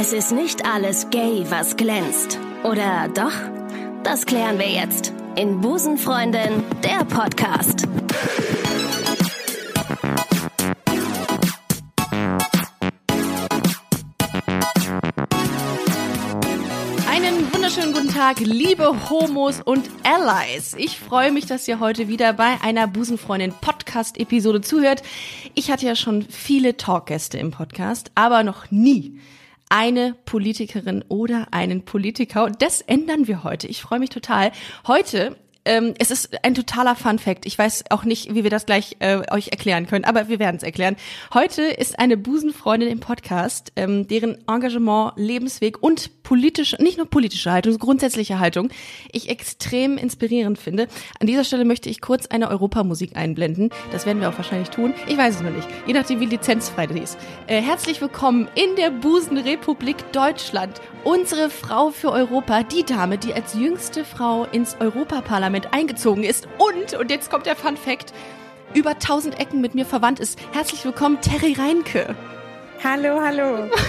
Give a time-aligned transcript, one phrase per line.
[0.00, 2.38] Es ist nicht alles gay, was glänzt.
[2.62, 3.32] Oder doch?
[4.04, 7.82] Das klären wir jetzt in Busenfreundin, der Podcast.
[17.10, 20.74] Einen wunderschönen guten Tag, liebe Homos und Allies.
[20.78, 25.02] Ich freue mich, dass ihr heute wieder bei einer Busenfreundin Podcast-Episode zuhört.
[25.56, 29.18] Ich hatte ja schon viele Talkgäste im Podcast, aber noch nie
[29.68, 32.44] eine Politikerin oder einen Politiker.
[32.44, 33.66] Und das ändern wir heute.
[33.66, 34.52] Ich freue mich total.
[34.86, 35.36] Heute
[35.68, 37.44] ähm, es ist ein totaler Fun Fact.
[37.44, 40.56] Ich weiß auch nicht, wie wir das gleich äh, euch erklären können, aber wir werden
[40.56, 40.96] es erklären.
[41.34, 47.52] Heute ist eine Busenfreundin im Podcast, ähm, deren Engagement, Lebensweg und politische, nicht nur politische
[47.52, 48.70] Haltung, grundsätzliche Haltung,
[49.12, 50.88] ich extrem inspirierend finde.
[51.20, 53.70] An dieser Stelle möchte ich kurz eine Europamusik einblenden.
[53.92, 54.94] Das werden wir auch wahrscheinlich tun.
[55.06, 57.18] Ich weiß es noch nicht, je nachdem wie lizenzfrei die ist.
[57.46, 60.80] Äh, herzlich willkommen in der Busenrepublik Deutschland.
[61.04, 66.48] Unsere Frau für Europa, die Dame, die als jüngste Frau ins Europaparlament Parlament eingezogen ist
[66.58, 68.12] und, und jetzt kommt der Fun Fact,
[68.74, 70.38] über tausend Ecken mit mir verwandt ist.
[70.52, 72.14] Herzlich willkommen, Terry Reinke.
[72.82, 73.70] Hallo, hallo.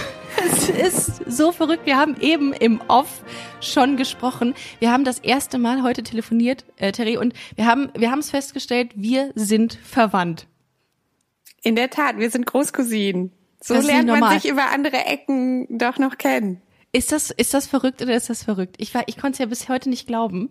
[0.46, 1.86] Es ist so verrückt.
[1.86, 3.24] Wir haben eben im Off
[3.60, 4.54] schon gesprochen.
[4.78, 8.30] Wir haben das erste Mal heute telefoniert, äh, Terry, und wir haben wir haben es
[8.30, 10.46] festgestellt, wir sind verwandt.
[11.62, 13.32] In der Tat, wir sind Großcousinen.
[13.60, 16.62] So lernt man sich über andere Ecken doch noch kennen.
[16.92, 18.74] Ist das ist das verrückt oder ist das verrückt?
[18.78, 20.48] Ich war ich konnte es ja bis heute nicht glauben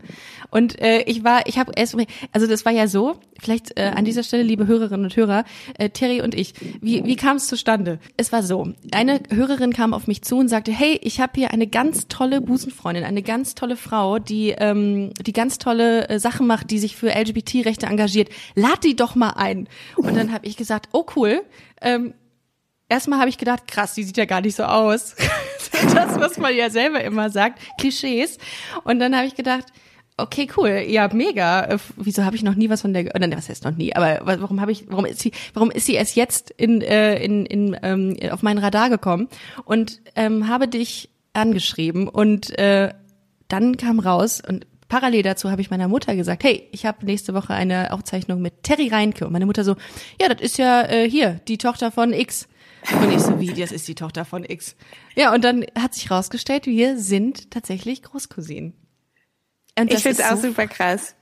[0.52, 1.98] und äh, ich war ich habe erst
[2.32, 5.44] also das war ja so vielleicht äh, an dieser Stelle liebe Hörerinnen und Hörer
[5.78, 8.00] äh, Terry und ich wie wie kam es zustande?
[8.16, 11.52] Es war so eine Hörerin kam auf mich zu und sagte hey ich habe hier
[11.52, 16.48] eine ganz tolle Busenfreundin eine ganz tolle Frau die ähm, die ganz tolle äh, Sachen
[16.48, 19.68] macht die sich für LGBT-Rechte engagiert lad die doch mal ein
[19.98, 21.42] und dann habe ich gesagt oh cool
[21.82, 22.14] ähm,
[22.90, 25.16] erstmal habe ich gedacht, krass, die sieht ja gar nicht so aus.
[25.94, 28.38] das, was man ja selber immer sagt, Klischees.
[28.84, 29.66] Und dann habe ich gedacht,
[30.18, 31.66] okay, cool, ja, mega.
[31.66, 34.20] Äh, wieso habe ich noch nie was von der, oder was heißt noch nie, aber
[34.24, 37.78] warum habe ich, warum ist sie, warum ist sie erst jetzt in, äh, in, in,
[37.82, 39.30] ähm, auf mein Radar gekommen
[39.66, 42.94] und ähm, habe dich angeschrieben und äh,
[43.48, 47.34] dann kam raus und parallel dazu habe ich meiner Mutter gesagt, hey, ich habe nächste
[47.34, 49.76] Woche eine Aufzeichnung mit Terry Reinke und meine Mutter so,
[50.20, 52.48] ja, das ist ja äh, hier die Tochter von X.
[52.92, 54.76] Und ich so, wie, das ist die Tochter von X.
[55.16, 58.74] Ja, und dann hat sich rausgestellt, wir sind tatsächlich Großcousinen.
[59.76, 61.16] ich finde es auch so super krass.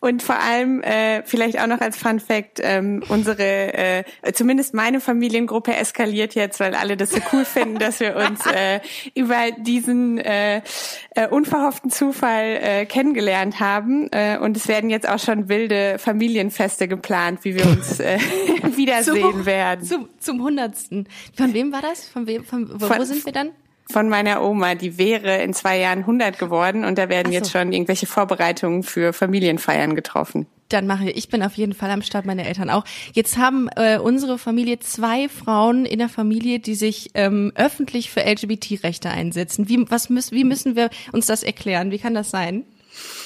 [0.00, 5.00] Und vor allem äh, vielleicht auch noch als Fun Fact, ähm, unsere, äh, zumindest meine
[5.00, 8.80] Familiengruppe eskaliert jetzt, weil alle das so cool finden, dass wir uns äh,
[9.14, 10.62] über diesen äh,
[11.10, 14.08] äh, unverhofften Zufall äh, kennengelernt haben.
[14.12, 18.18] Äh, und es werden jetzt auch schon wilde Familienfeste geplant, wie wir uns äh,
[18.76, 19.84] wiedersehen zum, werden.
[19.84, 21.08] Zum, zum Hundertsten.
[21.34, 22.06] Von wem war das?
[22.06, 22.44] Von wem?
[22.44, 23.50] Von, wo, von, wo sind wir dann?
[23.90, 27.32] Von meiner Oma, die wäre in zwei Jahren 100 geworden und da werden so.
[27.32, 30.46] jetzt schon irgendwelche Vorbereitungen für Familienfeiern getroffen.
[30.68, 32.84] Dann mache ich, ich bin auf jeden Fall am Start, meine Eltern auch.
[33.12, 38.24] Jetzt haben äh, unsere Familie zwei Frauen in der Familie, die sich ähm, öffentlich für
[38.24, 39.68] LGBT-Rechte einsetzen.
[39.68, 41.92] Wie, was müssen, wie müssen wir uns das erklären?
[41.92, 42.64] Wie kann das sein?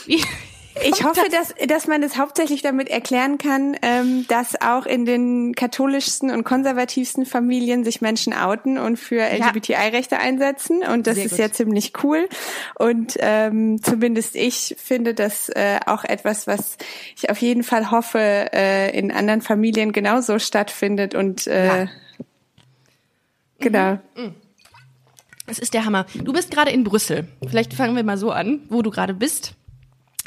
[0.06, 0.22] Wie,
[0.82, 5.54] ich hoffe, dass, dass man es hauptsächlich damit erklären kann, ähm, dass auch in den
[5.54, 10.82] katholischsten und konservativsten Familien sich Menschen outen und für LGBTI-Rechte einsetzen.
[10.82, 11.38] Und das Sehr ist gut.
[11.40, 12.28] ja ziemlich cool.
[12.76, 16.76] Und ähm, zumindest ich finde das äh, auch etwas, was
[17.16, 18.18] ich auf jeden Fall hoffe,
[18.52, 21.14] äh, in anderen Familien genauso stattfindet.
[21.14, 21.90] Und äh, ja.
[23.58, 23.92] genau.
[24.16, 24.24] Mhm.
[24.24, 24.34] Mhm.
[25.46, 26.06] Das ist der Hammer.
[26.14, 27.26] Du bist gerade in Brüssel.
[27.44, 29.54] Vielleicht fangen wir mal so an, wo du gerade bist.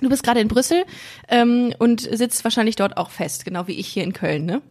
[0.04, 0.84] Du bist gerade in Brüssel
[1.30, 4.62] ähm, und sitzt wahrscheinlich dort auch fest, genau wie ich hier in Köln, ne?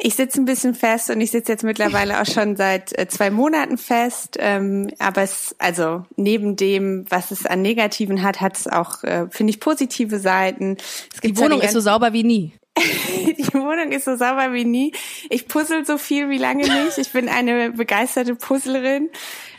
[0.00, 3.30] Ich sitze ein bisschen fest und ich sitze jetzt mittlerweile auch schon seit äh, zwei
[3.30, 4.36] Monaten fest.
[4.38, 9.26] Ähm, aber es, also neben dem, was es an Negativen hat, hat es auch, äh,
[9.30, 10.76] finde ich, positive Seiten.
[11.12, 12.52] Es die Wohnung ist so sauber wie nie.
[12.78, 14.92] die Wohnung ist so sauber wie nie.
[15.30, 16.98] Ich puzzle so viel wie lange nicht.
[16.98, 19.10] Ich bin eine begeisterte Puzzlerin.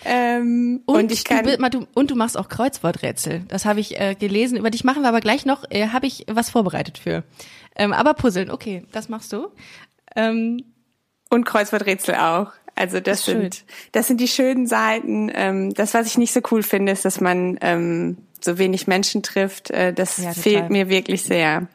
[0.05, 3.43] Ähm, und, und, ich kann du, und du machst auch Kreuzworträtsel.
[3.47, 4.57] Das habe ich äh, gelesen.
[4.57, 5.63] Über dich machen wir aber gleich noch.
[5.69, 7.23] Äh, habe ich was vorbereitet für.
[7.75, 9.49] Ähm, aber Puzzeln, okay, das machst du.
[10.15, 10.63] Ähm,
[11.29, 12.51] und Kreuzworträtsel auch.
[12.75, 13.65] Also das, das sind schön.
[13.91, 15.29] das sind die schönen Seiten.
[15.33, 19.21] Ähm, das, was ich nicht so cool finde, ist, dass man ähm, so wenig Menschen
[19.21, 19.69] trifft.
[19.69, 21.67] Äh, das ja, fehlt mir wirklich sehr.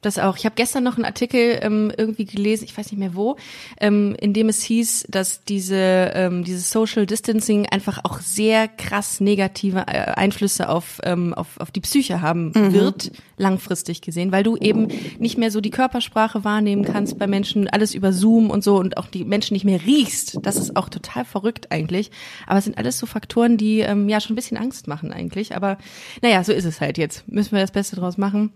[0.00, 0.36] Das auch.
[0.36, 3.36] Ich habe gestern noch einen Artikel ähm, irgendwie gelesen, ich weiß nicht mehr wo,
[3.80, 9.20] ähm, in dem es hieß, dass diese ähm, dieses Social Distancing einfach auch sehr krass
[9.20, 12.72] negative äh, Einflüsse auf ähm, auf, auf die Psyche haben mhm.
[12.72, 14.88] wird langfristig gesehen, weil du eben
[15.18, 18.96] nicht mehr so die Körpersprache wahrnehmen kannst bei Menschen, alles über Zoom und so und
[18.96, 20.38] auch die Menschen nicht mehr riechst.
[20.42, 22.10] Das ist auch total verrückt eigentlich.
[22.46, 25.56] Aber es sind alles so Faktoren, die ähm, ja schon ein bisschen Angst machen eigentlich.
[25.56, 25.78] Aber
[26.22, 27.26] naja, so ist es halt jetzt.
[27.28, 28.52] Müssen wir das Beste draus machen.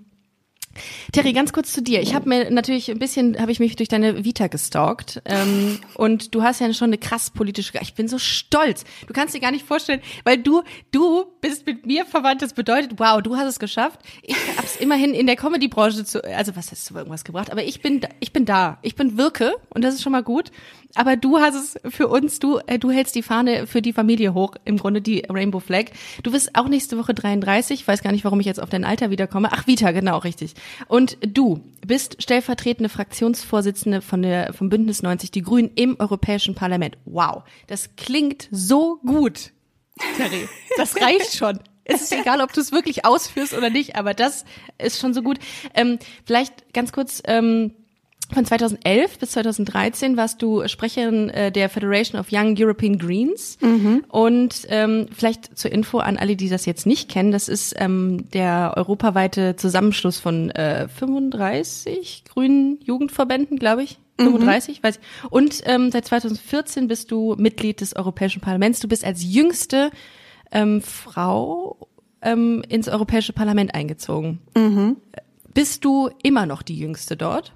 [1.13, 2.01] Terry, ganz kurz zu dir.
[2.01, 6.35] Ich habe mir natürlich ein bisschen, habe ich mich durch deine Vita gestalkt ähm, und
[6.35, 7.73] du hast ja schon eine krass politische.
[7.81, 8.85] Ich bin so stolz.
[9.07, 12.43] Du kannst dir gar nicht vorstellen, weil du du bist mit mir verwandt.
[12.43, 14.01] Das bedeutet, wow, du hast es geschafft.
[14.23, 17.51] Ich habe es immerhin in der Comedy-Branche zu, also was hast du irgendwas gebracht?
[17.51, 18.79] Aber ich bin ich bin da.
[18.83, 20.51] Ich bin Wirke und das ist schon mal gut.
[20.95, 24.35] Aber du hast es für uns, du, äh, du hältst die Fahne für die Familie
[24.35, 25.87] hoch, im Grunde die Rainbow Flag.
[26.23, 28.85] Du bist auch nächste Woche 33, ich weiß gar nicht, warum ich jetzt auf dein
[28.85, 29.49] Alter wiederkomme.
[29.53, 30.55] Ach, Vita, genau, richtig.
[30.87, 36.97] Und du bist stellvertretende Fraktionsvorsitzende von der, vom Bündnis 90 Die Grünen im Europäischen Parlament.
[37.05, 39.53] Wow, das klingt so gut,
[40.17, 40.49] Terry.
[40.77, 41.59] Das reicht schon.
[41.85, 44.45] Es ist egal, ob du es wirklich ausführst oder nicht, aber das
[44.79, 45.39] ist schon so gut.
[45.75, 47.75] Ähm, vielleicht ganz kurz, ähm,
[48.35, 53.59] von 2011 bis 2013 warst du Sprecherin äh, der Federation of Young European Greens.
[53.61, 54.05] Mhm.
[54.09, 58.29] Und ähm, vielleicht zur Info an alle, die das jetzt nicht kennen, das ist ähm,
[58.33, 63.99] der europaweite Zusammenschluss von äh, 35 grünen Jugendverbänden, glaube ich.
[64.19, 64.87] 35, mhm.
[64.87, 65.31] weiß ich.
[65.31, 68.81] Und ähm, seit 2014 bist du Mitglied des Europäischen Parlaments.
[68.81, 69.91] Du bist als jüngste
[70.53, 71.89] ähm, Frau
[72.23, 74.41] ähm, ins Europäische Parlament eingezogen.
[74.57, 74.97] Mhm.
[75.53, 77.53] Bist du immer noch die jüngste dort?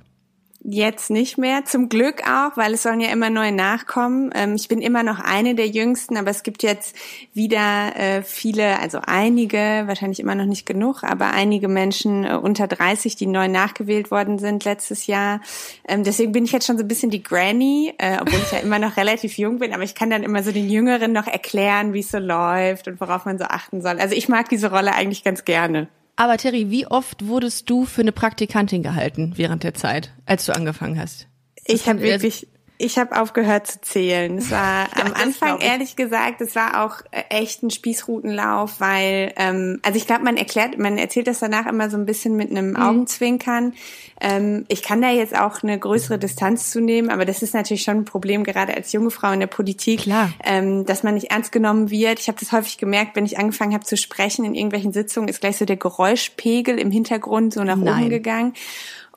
[0.61, 4.33] Jetzt nicht mehr, zum Glück auch, weil es sollen ja immer neue nachkommen.
[4.35, 6.97] Ähm, ich bin immer noch eine der Jüngsten, aber es gibt jetzt
[7.33, 12.67] wieder äh, viele, also einige, wahrscheinlich immer noch nicht genug, aber einige Menschen äh, unter
[12.67, 15.41] 30, die neu nachgewählt worden sind letztes Jahr.
[15.87, 18.59] Ähm, deswegen bin ich jetzt schon so ein bisschen die Granny, äh, obwohl ich ja
[18.59, 21.93] immer noch relativ jung bin, aber ich kann dann immer so den Jüngeren noch erklären,
[21.93, 24.01] wie es so läuft und worauf man so achten soll.
[24.01, 25.87] Also ich mag diese Rolle eigentlich ganz gerne.
[26.19, 30.53] Aber Terry, wie oft wurdest du für eine Praktikantin gehalten während der Zeit, als du
[30.53, 31.29] angefangen hast?
[31.65, 34.39] Das ich habe wirklich ich habe aufgehört zu zählen.
[34.39, 39.33] Es war ja, am Anfang ehrlich gesagt, es war auch äh, echt ein Spießrutenlauf, weil
[39.37, 42.51] ähm, also ich glaube, man erklärt, man erzählt das danach immer so ein bisschen mit
[42.51, 42.77] einem mhm.
[42.77, 43.75] Augenzwinkern.
[44.21, 47.83] Ähm, ich kann da jetzt auch eine größere Distanz zu nehmen, aber das ist natürlich
[47.83, 50.33] schon ein Problem, gerade als junge Frau in der Politik, Klar.
[50.45, 52.21] Ähm, dass man nicht ernst genommen wird.
[52.21, 55.41] Ich habe das häufig gemerkt, wenn ich angefangen habe zu sprechen in irgendwelchen Sitzungen, ist
[55.41, 58.03] gleich so der Geräuschpegel im Hintergrund so nach Nein.
[58.03, 58.55] oben gegangen.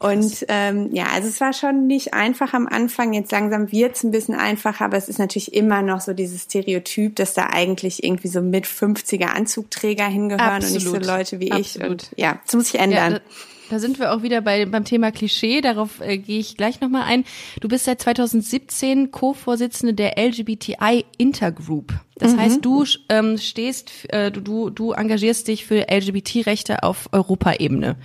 [0.02, 3.14] Und ähm, ja, also es war schon nicht einfach am Anfang.
[3.14, 7.16] Jetzt langsam wird's ein bisschen einfacher, aber es ist natürlich immer noch so dieses Stereotyp,
[7.18, 10.86] dass da eigentlich irgendwie so mit 50er Anzugträger hingehören Absolut.
[10.86, 11.68] und nicht so Leute wie Absolut.
[11.68, 11.88] ich.
[11.92, 13.14] Und ja, das muss sich ändern.
[13.14, 13.20] Ja,
[13.70, 15.62] da sind wir auch wieder bei, beim Thema Klischee.
[15.62, 17.24] Darauf äh, gehe ich gleich nochmal ein.
[17.60, 21.94] Du bist seit 2017 Co-Vorsitzende der LGBTI Intergroup.
[22.16, 22.40] Das mhm.
[22.40, 27.98] heißt, du ähm, stehst, äh, du, du engagierst dich für LGBT-Rechte auf Europaebene.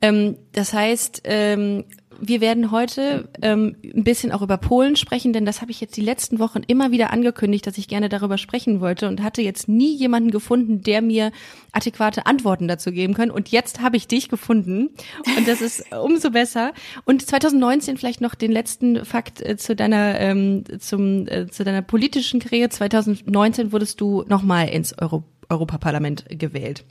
[0.00, 1.84] Ähm, das heißt, ähm,
[2.20, 5.96] wir werden heute ähm, ein bisschen auch über Polen sprechen, denn das habe ich jetzt
[5.96, 9.68] die letzten Wochen immer wieder angekündigt, dass ich gerne darüber sprechen wollte und hatte jetzt
[9.68, 11.30] nie jemanden gefunden, der mir
[11.72, 13.30] adäquate Antworten dazu geben kann.
[13.30, 14.90] Und jetzt habe ich dich gefunden
[15.36, 16.72] und das ist umso besser.
[17.04, 21.82] Und 2019 vielleicht noch den letzten Fakt äh, zu deiner ähm, zum äh, zu deiner
[21.82, 22.70] politischen Karriere.
[22.70, 26.84] 2019 wurdest du nochmal ins Euro Europaparlament gewählt.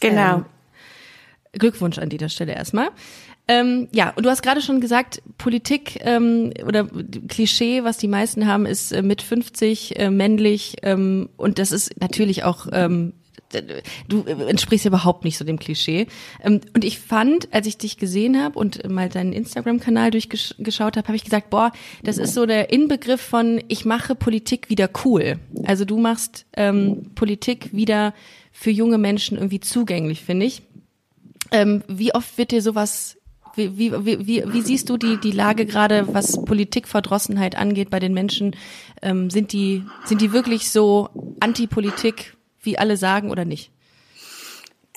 [0.00, 0.38] Genau.
[0.38, 0.44] Ähm,
[1.52, 2.88] Glückwunsch an dieser Stelle erstmal.
[3.48, 6.86] Ähm, ja, und du hast gerade schon gesagt, Politik ähm, oder
[7.28, 12.00] Klischee, was die meisten haben, ist äh, mit 50 äh, männlich ähm, und das ist
[12.00, 13.14] natürlich auch ähm,
[14.08, 16.06] du entsprichst überhaupt nicht so dem Klischee.
[16.42, 21.08] Ähm, und ich fand, als ich dich gesehen habe und mal deinen Instagram-Kanal durchgeschaut habe,
[21.08, 21.72] habe ich gesagt, boah,
[22.02, 25.38] das ist so der Inbegriff von, ich mache Politik wieder cool.
[25.64, 28.14] Also du machst ähm, Politik wieder
[28.52, 30.62] für junge Menschen irgendwie zugänglich, finde ich.
[31.52, 33.16] Ähm, wie oft wird dir sowas
[33.54, 38.14] wie, wie, wie, wie siehst du die, die Lage gerade, was Politikverdrossenheit angeht bei den
[38.14, 38.56] Menschen?
[39.02, 41.08] Ähm, sind, die, sind die wirklich so
[41.40, 43.72] Antipolitik, wie alle sagen, oder nicht?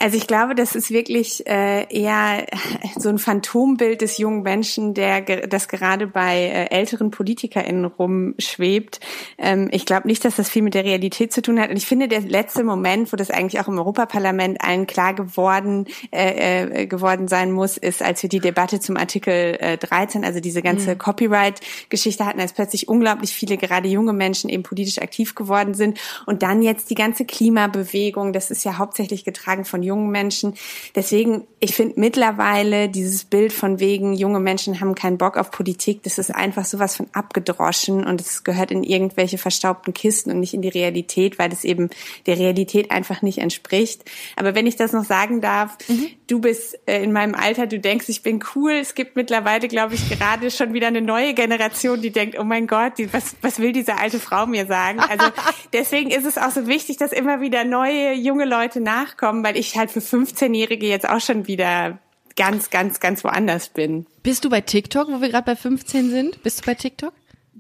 [0.03, 2.45] Also ich glaube, das ist wirklich äh, eher
[2.97, 8.99] so ein Phantombild des jungen Menschen, der das gerade bei äh, älteren PolitikerInnen rumschwebt.
[9.37, 11.69] Ähm, ich glaube nicht, dass das viel mit der Realität zu tun hat.
[11.69, 15.85] Und ich finde, der letzte Moment, wo das eigentlich auch im Europaparlament allen klar geworden
[16.11, 20.41] äh, äh, geworden sein muss, ist, als wir die Debatte zum Artikel äh, 13, also
[20.41, 20.97] diese ganze mhm.
[20.97, 25.97] Copyright-Geschichte hatten, als plötzlich unglaublich viele gerade junge Menschen eben politisch aktiv geworden sind.
[26.25, 30.55] Und dann jetzt die ganze Klimabewegung, das ist ja hauptsächlich getragen von jungen jungen Menschen.
[30.95, 36.01] Deswegen, ich finde mittlerweile dieses Bild von wegen, junge Menschen haben keinen Bock auf Politik,
[36.03, 40.53] das ist einfach sowas von abgedroschen und es gehört in irgendwelche verstaubten Kisten und nicht
[40.53, 41.89] in die Realität, weil es eben
[42.25, 44.03] der Realität einfach nicht entspricht.
[44.35, 46.07] Aber wenn ich das noch sagen darf, mhm.
[46.27, 48.71] du bist äh, in meinem Alter, du denkst, ich bin cool.
[48.71, 52.67] Es gibt mittlerweile, glaube ich, gerade schon wieder eine neue Generation, die denkt, oh mein
[52.67, 54.99] Gott, die, was, was will diese alte Frau mir sagen?
[54.99, 55.27] Also
[55.73, 59.77] deswegen ist es auch so wichtig, dass immer wieder neue, junge Leute nachkommen, weil ich
[59.77, 61.99] halt für 15-Jährige jetzt auch schon wieder
[62.35, 64.05] ganz, ganz, ganz woanders bin.
[64.23, 66.43] Bist du bei TikTok, wo wir gerade bei 15 sind?
[66.43, 67.13] Bist du bei TikTok?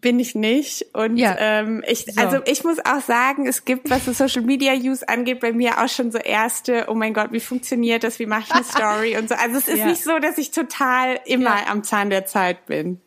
[0.03, 0.85] bin ich nicht.
[0.93, 1.35] Und ja.
[1.39, 2.21] ähm, ich, so.
[2.21, 5.81] also ich muss auch sagen, es gibt, was so Social Media Use angeht, bei mir
[5.81, 9.17] auch schon so erste, oh mein Gott, wie funktioniert das, wie mache ich eine Story
[9.17, 9.35] und so.
[9.35, 9.87] Also es ist ja.
[9.87, 11.67] nicht so, dass ich total immer ja.
[11.69, 12.99] am Zahn der Zeit bin.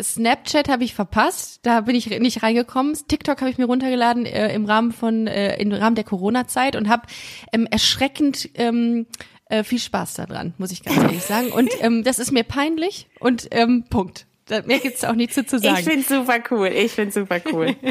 [0.00, 2.96] Snapchat habe ich verpasst, da bin ich nicht reingekommen.
[3.08, 6.88] TikTok habe ich mir runtergeladen äh, im Rahmen von äh, im Rahmen der Corona-Zeit und
[6.88, 7.06] habe
[7.52, 9.06] ähm, erschreckend ähm,
[9.48, 11.52] äh, viel Spaß daran, muss ich ganz ehrlich sagen.
[11.52, 14.26] Und ähm, das ist mir peinlich und ähm, Punkt.
[14.48, 15.76] Mehr gibt's auch nicht zu, sagen.
[15.78, 16.68] Ich find's super cool.
[16.68, 17.74] Ich find's super cool.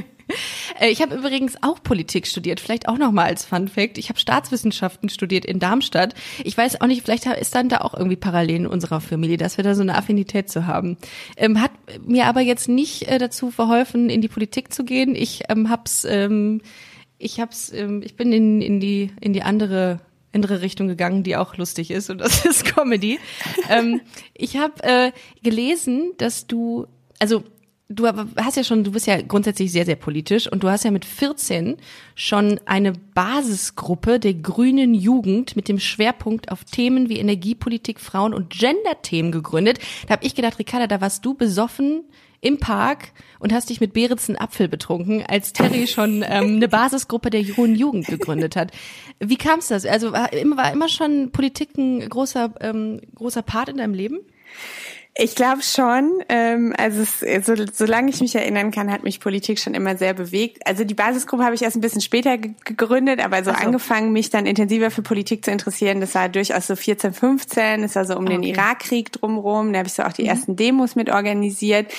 [0.80, 4.00] Äh, ich habe übrigens auch Politik studiert, vielleicht auch nochmal als Fun Fact.
[4.00, 6.16] Ich habe Staatswissenschaften studiert in Darmstadt.
[6.44, 9.58] Ich weiß auch nicht, vielleicht ist dann da auch irgendwie parallel in unserer Familie, dass
[9.58, 10.98] wir da so eine Affinität zu haben.
[11.38, 11.70] Ähm, hat
[12.04, 15.16] mir aber jetzt nicht äh, dazu verholfen, in die Politik zu gehen.
[15.16, 16.62] Ich ähm, hab's, ähm,
[17.20, 20.00] ich hab's, ähm, ich bin in, in die in die andere
[20.36, 23.20] andere Richtung gegangen, die auch lustig ist und das ist Comedy.
[23.70, 24.02] ähm,
[24.34, 25.12] ich habe äh,
[25.42, 26.88] gelesen, dass du,
[27.20, 27.44] also
[27.90, 30.92] du hast ja schon, du bist ja grundsätzlich sehr, sehr politisch und du hast ja
[30.92, 31.78] mit 14
[32.16, 38.50] schon eine Basisgruppe der grünen Jugend mit dem Schwerpunkt auf Themen wie Energiepolitik, Frauen und
[38.50, 39.80] Gender-Themen gegründet.
[40.08, 42.04] Da habe ich gedacht, Ricarda, da warst du besoffen
[42.42, 47.30] im Park und hast dich mit Beretzen Apfel betrunken, als Terry schon ähm, eine Basisgruppe
[47.30, 48.72] der jungen Jugend gegründet hat.
[49.20, 49.86] Wie kam es das?
[49.86, 54.20] Also war immer, war immer schon Politik ein großer, ähm, großer Part in deinem Leben?
[55.18, 56.22] Ich glaube schon.
[56.28, 60.14] Ähm, also es, so, solange ich mich erinnern kann, hat mich Politik schon immer sehr
[60.14, 60.68] bewegt.
[60.68, 64.30] Also die Basisgruppe habe ich erst ein bisschen später gegründet, aber so, so, angefangen, mich
[64.30, 67.84] dann intensiver für Politik zu interessieren, das war durchaus so 14, 15.
[67.84, 68.34] Das war so um okay.
[68.34, 69.72] den Irakkrieg drumherum.
[69.72, 70.30] Da habe ich so auch die mhm.
[70.30, 71.94] ersten Demos mit organisiert.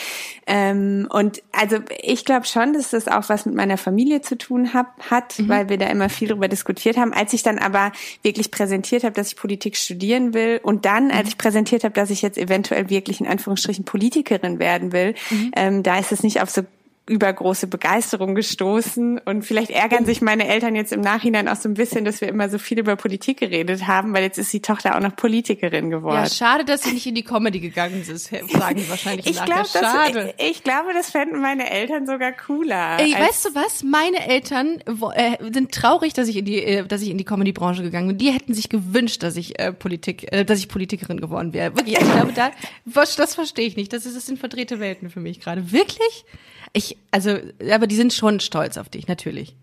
[0.46, 4.75] Ähm, und also ich glaube schon, dass das auch was mit meiner Familie zu tun
[4.75, 5.49] hab, hat, mhm.
[5.49, 7.14] weil wir da immer viel darüber diskutiert haben.
[7.14, 11.23] Als ich dann aber wirklich präsentiert habe, dass ich Politik studieren will und dann, als
[11.23, 11.28] mhm.
[11.28, 15.50] ich präsentiert habe, dass ich jetzt eventuell wirklich wirklich in Anführungsstrichen Politikerin werden will, mhm.
[15.56, 16.62] ähm, da ist es nicht auf so
[17.08, 19.20] übergroße Begeisterung gestoßen.
[19.25, 22.28] Und vielleicht ärgern sich meine Eltern jetzt im Nachhinein auch so ein bisschen, dass wir
[22.28, 25.90] immer so viel über Politik geredet haben, weil jetzt ist die Tochter auch noch Politikerin
[25.90, 26.25] geworden.
[26.25, 29.66] Ja, schade, dass sie nicht in die Comedy gegangen ist, sagen die wahrscheinlich ich glaub,
[29.68, 30.12] schade.
[30.12, 32.98] Das, ich, ich, glaube, das fänden meine Eltern sogar cooler.
[32.98, 33.84] Ey, weißt du was?
[33.84, 34.80] Meine Eltern
[35.14, 38.18] äh, sind traurig, dass ich in die, äh, dass ich in die Comedy-Branche gegangen bin.
[38.18, 41.76] Die hätten sich gewünscht, dass ich äh, Politik, äh, dass ich Politikerin geworden wäre.
[41.76, 42.50] Wirklich, ich glaube, da,
[42.84, 43.92] was, das verstehe ich nicht.
[43.92, 45.70] Das, ist, das sind verdrehte Welten für mich gerade.
[45.70, 46.25] Wirklich?
[46.73, 47.38] Ich, also,
[47.70, 49.54] aber die sind schon stolz auf dich, natürlich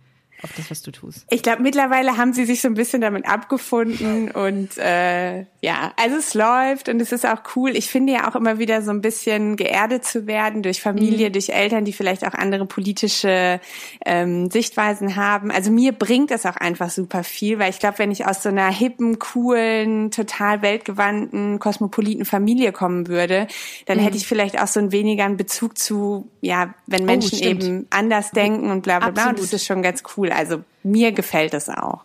[0.44, 1.26] auf das, was du tust.
[1.30, 6.18] Ich glaube, mittlerweile haben sie sich so ein bisschen damit abgefunden und äh, ja, also
[6.18, 7.78] es läuft und es ist auch cool.
[7.78, 11.34] Ich finde ja auch immer wieder so ein bisschen geerdet zu werden durch Familie, mhm.
[11.34, 13.62] durch Eltern, die vielleicht auch andere politische
[14.06, 15.50] ähm, Sichtweisen haben.
[15.50, 18.50] Also mir bringt das auch einfach super viel, weil ich glaube, wenn ich aus so
[18.50, 23.48] einer hippen, coolen, total weltgewandten, kosmopoliten Familie kommen würde,
[23.86, 24.02] dann mhm.
[24.02, 27.46] hätte ich vielleicht auch so ein weniger einen Bezug zu, ja, wenn oh, Menschen oh,
[27.46, 29.30] eben anders denken und bla bla bla.
[29.30, 30.33] Und das ist schon ganz cool.
[30.36, 32.04] Also mir gefällt es auch.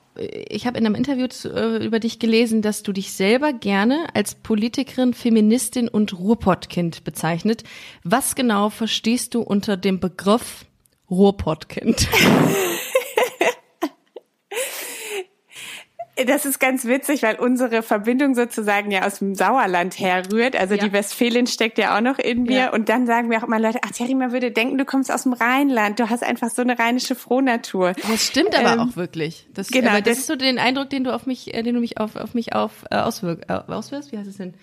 [0.49, 4.07] Ich habe in einem Interview zu, äh, über dich gelesen, dass du dich selber gerne
[4.15, 7.63] als Politikerin, Feministin und Ruhrpottkind bezeichnet.
[8.03, 10.65] Was genau verstehst du unter dem Begriff
[11.11, 12.09] Ruhrpottkind?
[16.27, 20.57] Das ist ganz witzig, weil unsere Verbindung sozusagen ja aus dem Sauerland herrührt.
[20.57, 20.85] Also ja.
[20.85, 22.57] die Westfälin steckt ja auch noch in mir.
[22.57, 22.73] Ja.
[22.73, 25.23] Und dann sagen wir auch immer Leute, ach Thierry, man würde denken, du kommst aus
[25.23, 26.01] dem Rheinland.
[26.01, 27.93] Du hast einfach so eine rheinische Frohnatur.
[28.09, 29.47] Das stimmt aber ähm, auch wirklich.
[29.55, 31.81] Das, genau, das, das, ist so den Eindruck, den du auf mich, äh, den du
[31.81, 34.11] mich auf, auf mich auf äh, auswirk, äh, auswirkst.
[34.13, 34.55] Wie heißt es denn?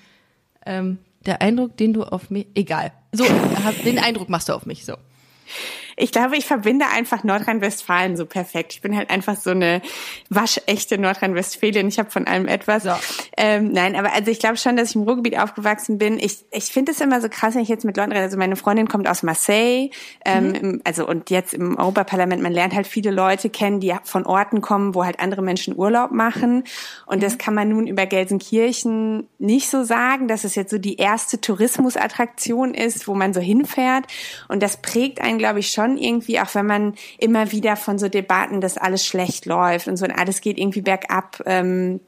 [0.66, 2.92] Ähm, der Eindruck, den du auf mich, egal.
[3.12, 3.26] So,
[3.86, 4.96] den Eindruck machst du auf mich, so
[5.98, 8.74] ich glaube, ich verbinde einfach Nordrhein-Westfalen so perfekt.
[8.74, 9.82] Ich bin halt einfach so eine
[10.30, 11.88] waschechte Nordrhein-Westfälin.
[11.88, 12.84] Ich habe von allem etwas.
[12.84, 12.92] So.
[13.38, 16.20] Ähm, nein, aber also ich glaube schon, dass ich im Ruhrgebiet aufgewachsen bin.
[16.20, 18.24] Ich, ich finde es immer so krass, wenn ich jetzt mit Leuten rede.
[18.24, 19.90] Also meine Freundin kommt aus Marseille,
[20.26, 20.82] ähm, mhm.
[20.84, 24.96] also und jetzt im Europaparlament, man lernt halt viele Leute kennen, die von Orten kommen,
[24.96, 26.66] wo halt andere Menschen Urlaub machen.
[27.06, 27.22] Und mhm.
[27.22, 31.40] das kann man nun über Gelsenkirchen nicht so sagen, dass es jetzt so die erste
[31.40, 34.06] Tourismusattraktion ist, wo man so hinfährt.
[34.50, 37.98] Und das prägt einen, glaube ich, schon schon irgendwie, auch wenn man immer wieder von
[37.98, 42.00] so Debatten, dass alles schlecht läuft und so und alles geht irgendwie bergab, ähm,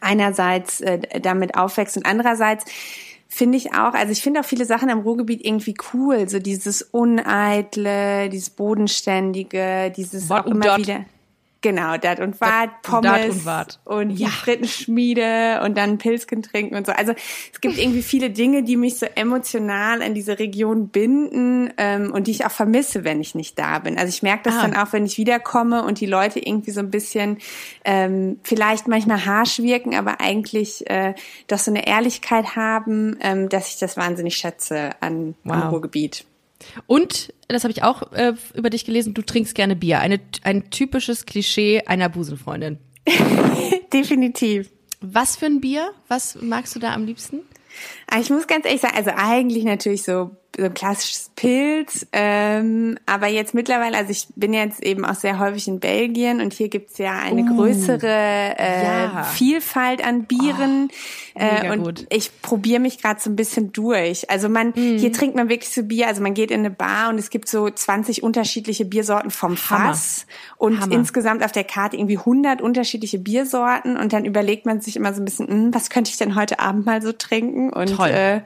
[0.00, 2.64] einerseits äh, damit aufwächst und andererseits
[3.28, 6.82] finde ich auch, also ich finde auch viele Sachen am Ruhrgebiet irgendwie cool, so dieses
[6.82, 10.78] Uneitle, dieses Bodenständige, dieses Wort auch immer dort.
[10.80, 11.04] wieder.
[11.62, 13.44] Genau, dat und Wart, Pommes
[13.84, 14.28] und und die Ja.
[14.30, 16.92] Frittenschmiede und dann Pilzken trinken und so.
[16.92, 17.12] Also
[17.52, 22.26] es gibt irgendwie viele Dinge, die mich so emotional an diese Region binden ähm, und
[22.28, 23.98] die ich auch vermisse, wenn ich nicht da bin.
[23.98, 24.62] Also ich merke das Ah.
[24.62, 27.36] dann auch, wenn ich wiederkomme und die Leute irgendwie so ein bisschen
[27.84, 31.14] ähm, vielleicht manchmal harsh wirken, aber eigentlich äh,
[31.46, 35.72] doch so eine Ehrlichkeit haben, ähm, dass ich das wahnsinnig schätze an am Wow.
[35.72, 36.24] Ruhrgebiet.
[36.86, 40.00] Und, das habe ich auch äh, über dich gelesen, du trinkst gerne Bier.
[40.00, 42.78] Eine, ein typisches Klischee einer Busenfreundin.
[43.92, 44.70] Definitiv.
[45.00, 45.90] Was für ein Bier?
[46.08, 47.40] Was magst du da am liebsten?
[48.06, 52.98] Ah, Ich muss ganz ehrlich sagen, also eigentlich natürlich so, so ein klassisches Pilz, ähm,
[53.06, 56.68] aber jetzt mittlerweile, also ich bin jetzt eben auch sehr häufig in Belgien und hier
[56.68, 59.22] gibt's ja eine größere äh, ja.
[59.22, 60.90] Vielfalt an Bieren
[61.34, 62.06] mega äh, und gut.
[62.10, 64.28] ich probiere mich gerade so ein bisschen durch.
[64.28, 67.18] Also man, hier trinkt man wirklich so Bier, also man geht in eine Bar und
[67.18, 69.94] es gibt so 20 unterschiedliche Biersorten vom Hammer.
[69.94, 70.26] Fass
[70.56, 70.92] und Hammer.
[70.92, 75.22] insgesamt auf der Karte irgendwie 100 unterschiedliche Biersorten und dann überlegt man sich immer so
[75.22, 77.72] ein bisschen, hm, was könnte ich denn heute Abend mal so trinken?
[77.72, 78.10] Und Toll.
[78.10, 78.40] äh,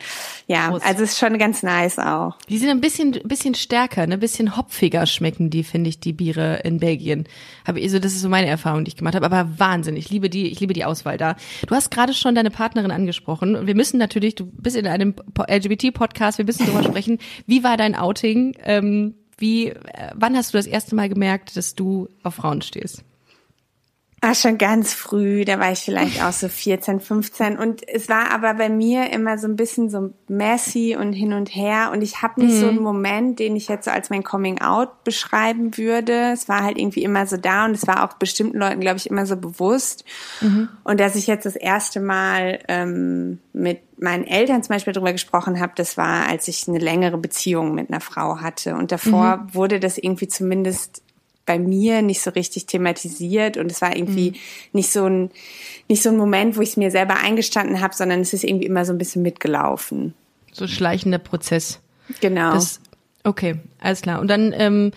[0.46, 0.86] ja, Prost.
[0.86, 2.38] also ist schon ganz nice auch.
[2.48, 6.12] Die sind ein bisschen, bisschen stärker, ne, ein bisschen hopfiger schmecken die, finde ich, die
[6.12, 7.24] Biere in Belgien.
[7.66, 9.26] Habe ich, also das ist so meine Erfahrung, die ich gemacht habe.
[9.26, 11.36] Aber Wahnsinn, ich liebe die, ich liebe die Auswahl da.
[11.66, 15.14] Du hast gerade schon deine Partnerin angesprochen und wir müssen natürlich, du bist in einem
[15.14, 17.18] Po- LGBT-Podcast, wir müssen darüber sprechen.
[17.46, 18.56] Wie war dein Outing?
[18.62, 23.04] Ähm, wie, äh, wann hast du das erste Mal gemerkt, dass du auf Frauen stehst?
[24.26, 28.30] Ah, schon ganz früh, da war ich vielleicht auch so 14, 15 und es war
[28.30, 31.90] aber bei mir immer so ein bisschen so messy und hin und her.
[31.92, 35.04] Und ich habe nicht so einen Moment, den ich jetzt so als mein Coming Out
[35.04, 36.30] beschreiben würde.
[36.32, 39.10] Es war halt irgendwie immer so da und es war auch bestimmten Leuten, glaube ich,
[39.10, 40.06] immer so bewusst.
[40.84, 45.60] Und dass ich jetzt das erste Mal ähm, mit meinen Eltern zum Beispiel darüber gesprochen
[45.60, 48.74] habe, das war, als ich eine längere Beziehung mit einer Frau hatte.
[48.74, 51.03] Und davor wurde das irgendwie zumindest
[51.46, 54.36] bei mir nicht so richtig thematisiert und es war irgendwie Mhm.
[54.72, 55.30] nicht so ein
[55.88, 58.66] nicht so ein Moment, wo ich es mir selber eingestanden habe, sondern es ist irgendwie
[58.66, 60.14] immer so ein bisschen mitgelaufen.
[60.52, 61.80] So schleichender Prozess.
[62.20, 62.52] Genau.
[62.54, 62.80] Das,
[63.24, 64.20] okay, alles klar.
[64.20, 64.92] Und dann ähm,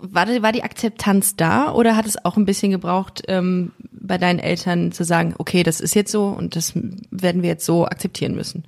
[0.00, 4.18] war, die, war die Akzeptanz da oder hat es auch ein bisschen gebraucht, ähm, bei
[4.18, 6.72] deinen Eltern zu sagen, okay, das ist jetzt so und das
[7.10, 8.64] werden wir jetzt so akzeptieren müssen?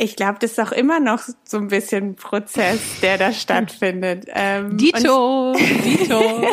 [0.00, 4.26] Ich glaube, das ist auch immer noch so ein bisschen ein Prozess, der da stattfindet.
[4.32, 6.46] Ähm, und Dito, Dito.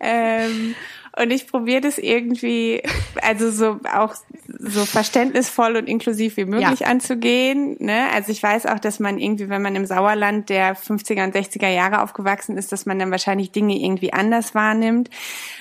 [0.00, 0.74] Ähm,
[1.20, 2.82] und ich probiere das irgendwie,
[3.22, 4.14] also so auch
[4.58, 6.86] so verständnisvoll und inklusiv wie möglich Ja.
[6.86, 7.76] anzugehen.
[7.78, 8.06] Ne?
[8.14, 11.68] Also ich weiß auch, dass man irgendwie, wenn man im Sauerland der 50er und 60er
[11.68, 15.10] Jahre aufgewachsen ist, dass man dann wahrscheinlich Dinge irgendwie anders wahrnimmt.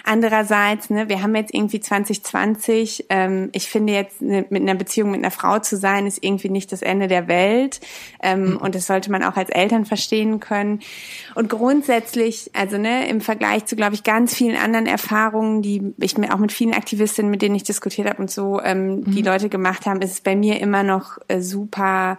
[0.04, 5.12] Andererseits, ne, wir haben jetzt irgendwie 2020, ähm, ich finde jetzt ne, mit einer Beziehung
[5.12, 7.82] mit einer Frau zu sein, ist irgendwie nicht das Ende der Welt.
[8.22, 10.80] Ähm, Und das sollte man auch als Eltern verstehen können.
[11.34, 16.18] Und grundsätzlich, also ne, im Vergleich zu, glaube ich, ganz vielen anderen Erfahrungen, die ich
[16.18, 19.50] mir auch mit vielen Aktivistinnen, mit denen ich diskutiert habe und so, ähm, die Leute
[19.50, 22.18] gemacht haben, ist es bei mir immer noch äh, super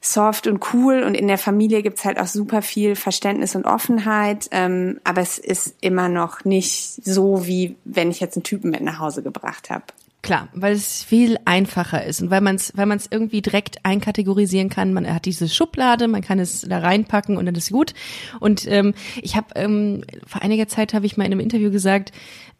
[0.00, 1.02] soft und cool.
[1.02, 5.38] Und in der Familie gibt's halt auch super viel Verständnis und Offenheit, ähm, aber es
[5.38, 9.70] ist immer noch nicht so, wie wenn ich jetzt einen Typen mit nach Hause gebracht
[9.70, 9.84] habe.
[10.20, 13.84] Klar, weil es viel einfacher ist und weil man es weil man es irgendwie direkt
[13.84, 14.92] einkategorisieren kann.
[14.92, 17.94] Man hat diese Schublade, man kann es da reinpacken und dann ist gut.
[18.40, 22.10] Und ähm, ich habe ähm, vor einiger Zeit habe ich mal in einem Interview gesagt,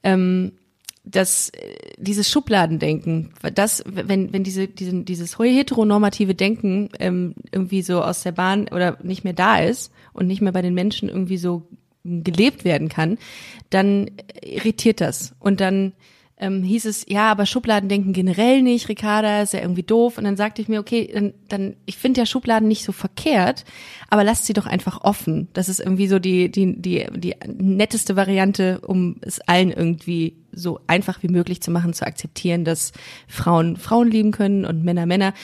[0.05, 0.53] ähm,
[1.05, 8.03] dass äh, dieses Schubladendenken, das, wenn, wenn diese, diesen, dieses heteronormative Denken ähm, irgendwie so
[8.03, 11.39] aus der Bahn oder nicht mehr da ist und nicht mehr bei den Menschen irgendwie
[11.39, 11.67] so
[12.05, 13.19] gelebt werden kann,
[13.71, 14.11] dann
[14.43, 15.35] irritiert das.
[15.41, 15.93] Und dann
[16.41, 20.19] ähm, hieß es, ja, aber Schubladendenken generell nicht, Ricarda, ist ja irgendwie doof.
[20.19, 23.65] Und dann sagte ich mir, okay, dann, dann ich finde ja Schubladen nicht so verkehrt,
[24.09, 25.49] aber lasst sie doch einfach offen.
[25.53, 30.81] Das ist irgendwie so die, die, die, die netteste Variante, um es allen irgendwie so
[30.87, 32.93] einfach wie möglich zu machen, zu akzeptieren, dass
[33.27, 35.35] Frauen Frauen lieben können und Männer Männer.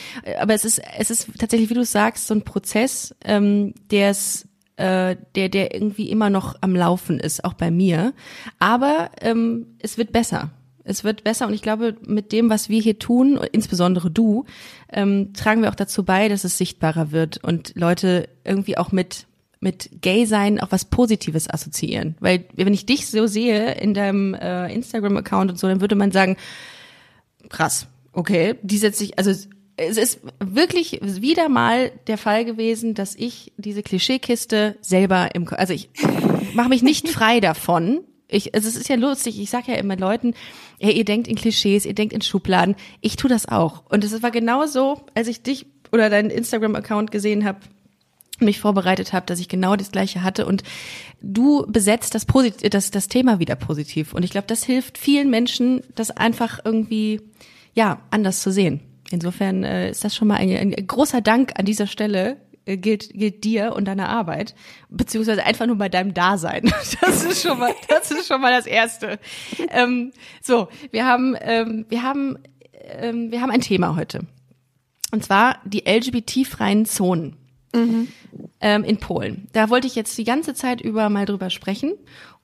[0.41, 4.49] Aber es ist, es ist tatsächlich, wie du sagst, so ein Prozess, ähm, der es
[4.77, 8.13] äh, der, der irgendwie immer noch am Laufen ist, auch bei mir.
[8.59, 10.51] Aber ähm, es wird besser.
[10.85, 14.45] Es wird besser und ich glaube, mit dem, was wir hier tun, insbesondere du,
[14.93, 19.27] ähm, tragen wir auch dazu bei, dass es sichtbarer wird und Leute irgendwie auch mit
[19.65, 22.17] mit Gay sein auch was Positives assoziieren.
[22.21, 26.13] Weil wenn ich dich so sehe in deinem äh, Instagram-Account und so, dann würde man
[26.13, 26.37] sagen,
[27.49, 29.31] krass, okay, die setzt sich, also
[29.77, 35.73] es ist wirklich wieder mal der Fall gewesen, dass ich diese Klischeekiste selber im, also
[35.73, 35.89] ich
[36.55, 39.97] mache mich nicht frei davon, Ich, also es ist ja lustig, ich sag ja immer
[39.97, 40.35] Leuten,
[40.79, 42.75] ja, ihr denkt in Klischees, ihr denkt in Schubladen.
[43.01, 43.85] Ich tu das auch.
[43.89, 47.61] Und es war genau so, als ich dich oder deinen Instagram-Account gesehen habe,
[48.41, 50.65] mich vorbereitet habe, dass ich genau das gleiche hatte und
[51.23, 54.13] du besetzt das, Posit das, das Thema wieder positiv.
[54.13, 57.21] Und ich glaube, das hilft vielen Menschen, das einfach irgendwie,
[57.75, 58.81] ja, anders zu sehen.
[59.11, 63.45] Insofern äh, ist das schon mal ein, ein großer Dank an dieser Stelle gilt, gilt
[63.45, 64.55] dir und deiner Arbeit,
[64.89, 66.73] beziehungsweise einfach nur bei deinem Dasein.
[67.01, 69.19] Das ist schon mal, das ist schon mal das Erste.
[69.71, 72.39] Ähm, so, wir haben, ähm, wir haben,
[72.73, 74.21] ähm, wir haben ein Thema heute.
[75.13, 77.37] Und zwar die LGBT-freien Zonen.
[77.75, 78.09] Mhm.
[78.61, 79.49] Ähm, in Polen.
[79.53, 81.95] Da wollte ich jetzt die ganze Zeit über mal drüber sprechen.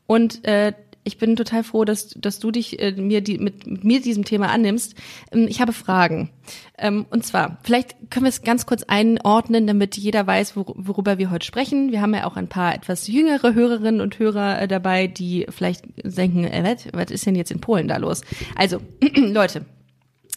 [0.07, 3.85] Und äh, ich bin total froh, dass, dass du dich äh, mir die, mit, mit
[3.85, 4.95] mir diesem Thema annimmst.
[5.33, 6.31] Ähm, ich habe Fragen.
[6.79, 11.19] Ähm, und zwar, vielleicht können wir es ganz kurz einordnen, damit jeder weiß, wor worüber
[11.19, 11.91] wir heute sprechen.
[11.91, 15.85] Wir haben ja auch ein paar etwas jüngere Hörerinnen und Hörer äh, dabei, die vielleicht
[16.05, 18.21] denken, äh, was, was ist denn jetzt in Polen da los?
[18.57, 18.81] Also,
[19.17, 19.65] Leute,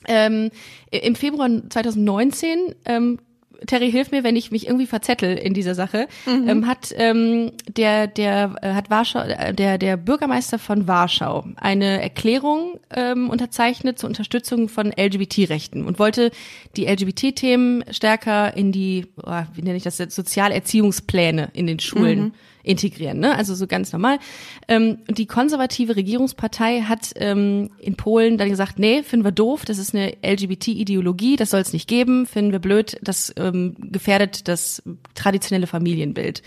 [0.08, 0.50] ähm,
[0.92, 3.20] im Februar 2019 ähm,
[3.68, 6.50] Terry, hilf mir, wenn ich mich irgendwie verzettel in dieser Sache, mhm.
[6.50, 12.02] ähm, hat ähm, der der äh, hat Warschau äh, der der Bürgermeister von Warschau eine
[12.02, 16.32] Erklärung ähm, unterzeichnet zur Unterstützung von LGBT-Rechten und wollte
[16.76, 22.20] die LGBT-Themen stärker in die oh, wie nenne ich das jetzt Sozialerziehungspläne in den Schulen
[22.20, 23.36] mhm integrieren, ne?
[23.36, 24.20] Also so ganz normal.
[24.68, 29.78] Ähm, die konservative Regierungspartei hat ähm, in Polen dann gesagt, nee, finden wir doof, das
[29.78, 34.82] ist eine LGBT-Ideologie, das soll es nicht geben, finden wir blöd, das ähm, gefährdet das
[35.14, 36.42] traditionelle Familienbild.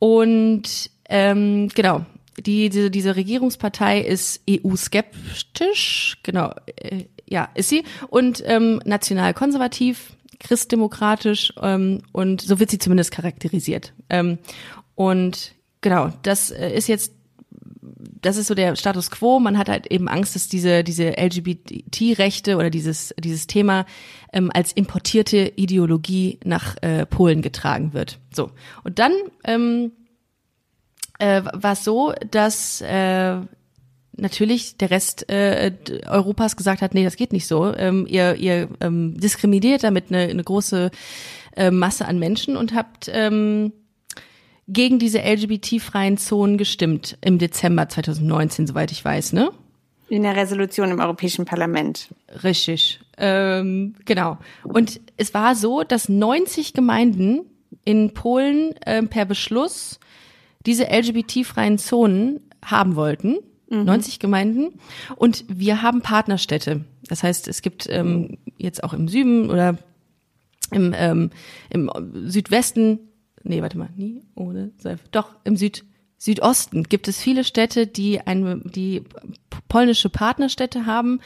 [0.00, 2.04] Und ähm, genau,
[2.38, 11.52] die, diese, diese Regierungspartei ist EU-skeptisch, genau, äh, ja, ist sie, und ähm, national-konservativ, christdemokratisch
[11.62, 13.92] ähm, und so wird sie zumindest charakterisiert.
[14.10, 14.38] Ähm,
[14.94, 17.12] und genau, das äh, ist jetzt
[18.22, 19.40] das ist so der Status quo.
[19.40, 23.84] Man hat halt eben Angst, dass diese, diese LGBT-Rechte oder dieses, dieses Thema
[24.32, 28.20] ähm, als importierte Ideologie nach äh, Polen getragen wird.
[28.32, 28.52] So.
[28.84, 29.12] Und dann
[29.44, 29.90] ähm,
[31.18, 33.38] äh, war es so, dass äh,
[34.16, 35.72] natürlich der Rest äh,
[36.06, 37.74] Europas gesagt hat, nee, das geht nicht so.
[37.74, 40.90] Ähm, ihr ihr ähm, diskriminiert damit eine, eine große
[41.56, 43.72] äh, Masse an Menschen und habt ähm,
[44.68, 49.50] gegen diese LGBT-freien Zonen gestimmt im Dezember 2019, soweit ich weiß, ne?
[50.08, 52.08] In der Resolution im Europäischen Parlament.
[52.44, 54.38] Richtig, ähm, genau.
[54.62, 57.46] Und es war so, dass 90 Gemeinden
[57.84, 59.98] in Polen äh, per Beschluss
[60.66, 63.38] diese LGBT-freien Zonen haben wollten.
[63.70, 63.84] Mhm.
[63.84, 64.74] 90 Gemeinden.
[65.16, 66.84] Und wir haben Partnerstädte.
[67.08, 69.78] Das heißt, es gibt ähm, jetzt auch im Süden oder
[70.70, 71.30] im, ähm,
[71.70, 71.90] im
[72.26, 73.00] Südwesten
[73.44, 75.04] nee, warte mal, nie ohne Seife.
[75.10, 75.84] Doch, im Süd,
[76.18, 79.02] Südosten gibt es viele Städte, die eine, die
[79.68, 81.20] polnische Partnerstädte haben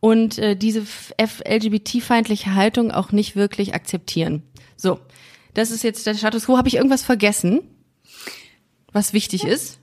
[0.00, 0.84] und äh, diese
[1.20, 4.42] LGBT-feindliche Haltung auch nicht wirklich akzeptieren.
[4.76, 5.00] So,
[5.54, 6.56] das ist jetzt der Status quo.
[6.56, 7.60] Habe ich irgendwas vergessen,
[8.92, 9.77] was wichtig ist?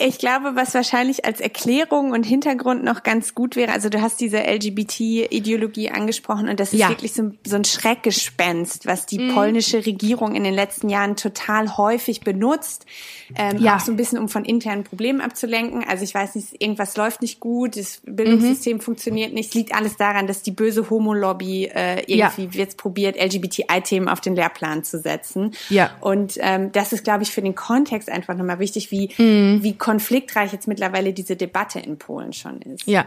[0.00, 4.20] Ich glaube, was wahrscheinlich als Erklärung und Hintergrund noch ganz gut wäre, also du hast
[4.20, 6.88] diese LGBT-Ideologie angesprochen und das ist ja.
[6.88, 9.34] wirklich so, so, ein Schreckgespenst, was die mhm.
[9.34, 12.86] polnische Regierung in den letzten Jahren total häufig benutzt,
[13.34, 13.74] ähm, ja.
[13.74, 15.84] auch so ein bisschen, um von internen Problemen abzulenken.
[15.88, 18.80] Also ich weiß nicht, irgendwas läuft nicht gut, das Bildungssystem mhm.
[18.80, 22.50] funktioniert nicht, es liegt alles daran, dass die böse Homo-Lobby äh, irgendwie ja.
[22.52, 25.54] jetzt probiert, LGBTI-Themen auf den Lehrplan zu setzen.
[25.70, 25.90] Ja.
[26.00, 29.64] Und ähm, das ist, glaube ich, für den Kontext einfach nochmal wichtig, wie, mhm.
[29.64, 32.86] wie konfliktreich jetzt mittlerweile diese Debatte in Polen schon ist.
[32.86, 33.06] Ja.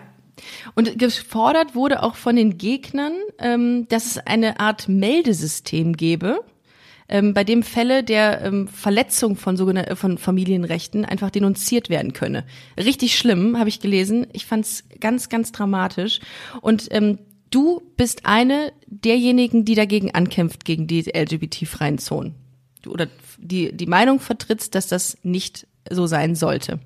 [0.73, 6.43] Und gefordert wurde auch von den Gegnern, ähm, dass es eine Art Meldesystem gäbe,
[7.07, 12.45] ähm, bei dem Fälle der ähm, Verletzung von sogenannten von Familienrechten einfach denunziert werden könne.
[12.77, 14.25] Richtig schlimm, habe ich gelesen.
[14.33, 16.19] Ich fand es ganz, ganz dramatisch.
[16.61, 17.19] Und ähm,
[17.51, 22.33] du bist eine derjenigen, die dagegen ankämpft gegen die LGBT-freien Zonen.
[22.87, 26.79] Oder die die Meinung vertrittst, dass das nicht so sein sollte.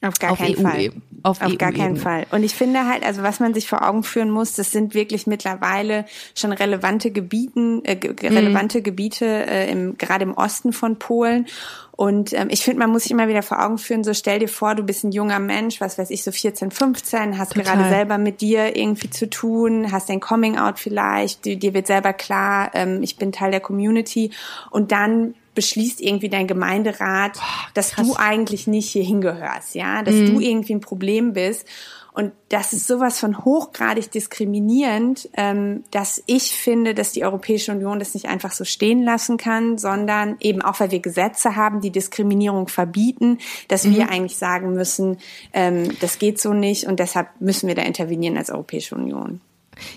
[0.00, 0.92] Auf gar auf keinen EU Fall.
[1.24, 2.26] Auf, auf gar keinen Fall.
[2.30, 5.26] Und ich finde halt, also was man sich vor Augen führen muss, das sind wirklich
[5.26, 6.04] mittlerweile
[6.36, 8.82] schon relevante Gebieten, äh, relevante mhm.
[8.84, 11.46] Gebiete äh, im, gerade im Osten von Polen.
[11.90, 14.48] Und ähm, ich finde, man muss sich immer wieder vor Augen führen, so stell dir
[14.48, 17.64] vor, du bist ein junger Mensch, was weiß ich, so 14, 15, hast Total.
[17.74, 22.12] gerade selber mit dir irgendwie zu tun, hast dein Coming-out vielleicht, dir, dir wird selber
[22.12, 24.30] klar, ähm, ich bin Teil der Community.
[24.70, 27.42] Und dann beschließt irgendwie dein Gemeinderat, Boah,
[27.74, 30.34] dass du eigentlich nicht hier hingehörst, ja, dass mhm.
[30.34, 31.66] du irgendwie ein Problem bist.
[32.12, 37.98] Und das ist sowas von hochgradig diskriminierend, ähm, dass ich finde, dass die Europäische Union
[37.98, 41.90] das nicht einfach so stehen lassen kann, sondern eben auch, weil wir Gesetze haben, die
[41.90, 43.96] Diskriminierung verbieten, dass mhm.
[43.96, 45.18] wir eigentlich sagen müssen,
[45.52, 49.40] ähm, das geht so nicht und deshalb müssen wir da intervenieren als Europäische Union.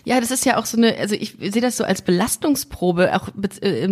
[0.04, 3.30] Ja, das ist ja auch so eine, also ich sehe das so als Belastungsprobe, auch
[3.62, 3.88] äh,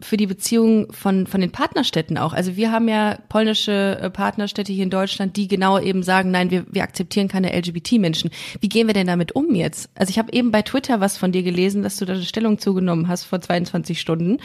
[0.00, 2.32] für die Beziehung von, von den Partnerstädten auch.
[2.32, 6.50] Also wir haben ja polnische äh, Partnerstädte hier in Deutschland, die genau eben sagen, nein,
[6.50, 8.30] wir, wir akzeptieren keine LGBT-Menschen.
[8.60, 9.90] Wie gehen wir denn damit um jetzt?
[9.94, 12.58] Also ich habe eben bei Twitter was von dir gelesen, dass du da eine Stellung
[12.58, 14.38] zugenommen hast vor 22 Stunden.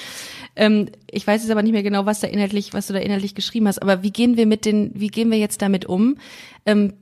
[0.55, 3.35] Ähm, ich weiß jetzt aber nicht mehr genau, was da inhaltlich, was du da inhaltlich
[3.35, 6.17] geschrieben hast, aber wie gehen wir mit den, wie gehen wir jetzt damit um?
[6.65, 6.93] Ähm,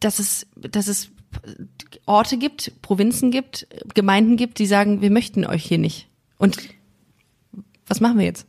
[0.00, 1.10] dass es, dass es
[2.06, 6.08] Orte gibt, Provinzen gibt, Gemeinden gibt, die sagen, wir möchten euch hier nicht.
[6.38, 6.56] Und
[7.86, 8.46] was machen wir jetzt?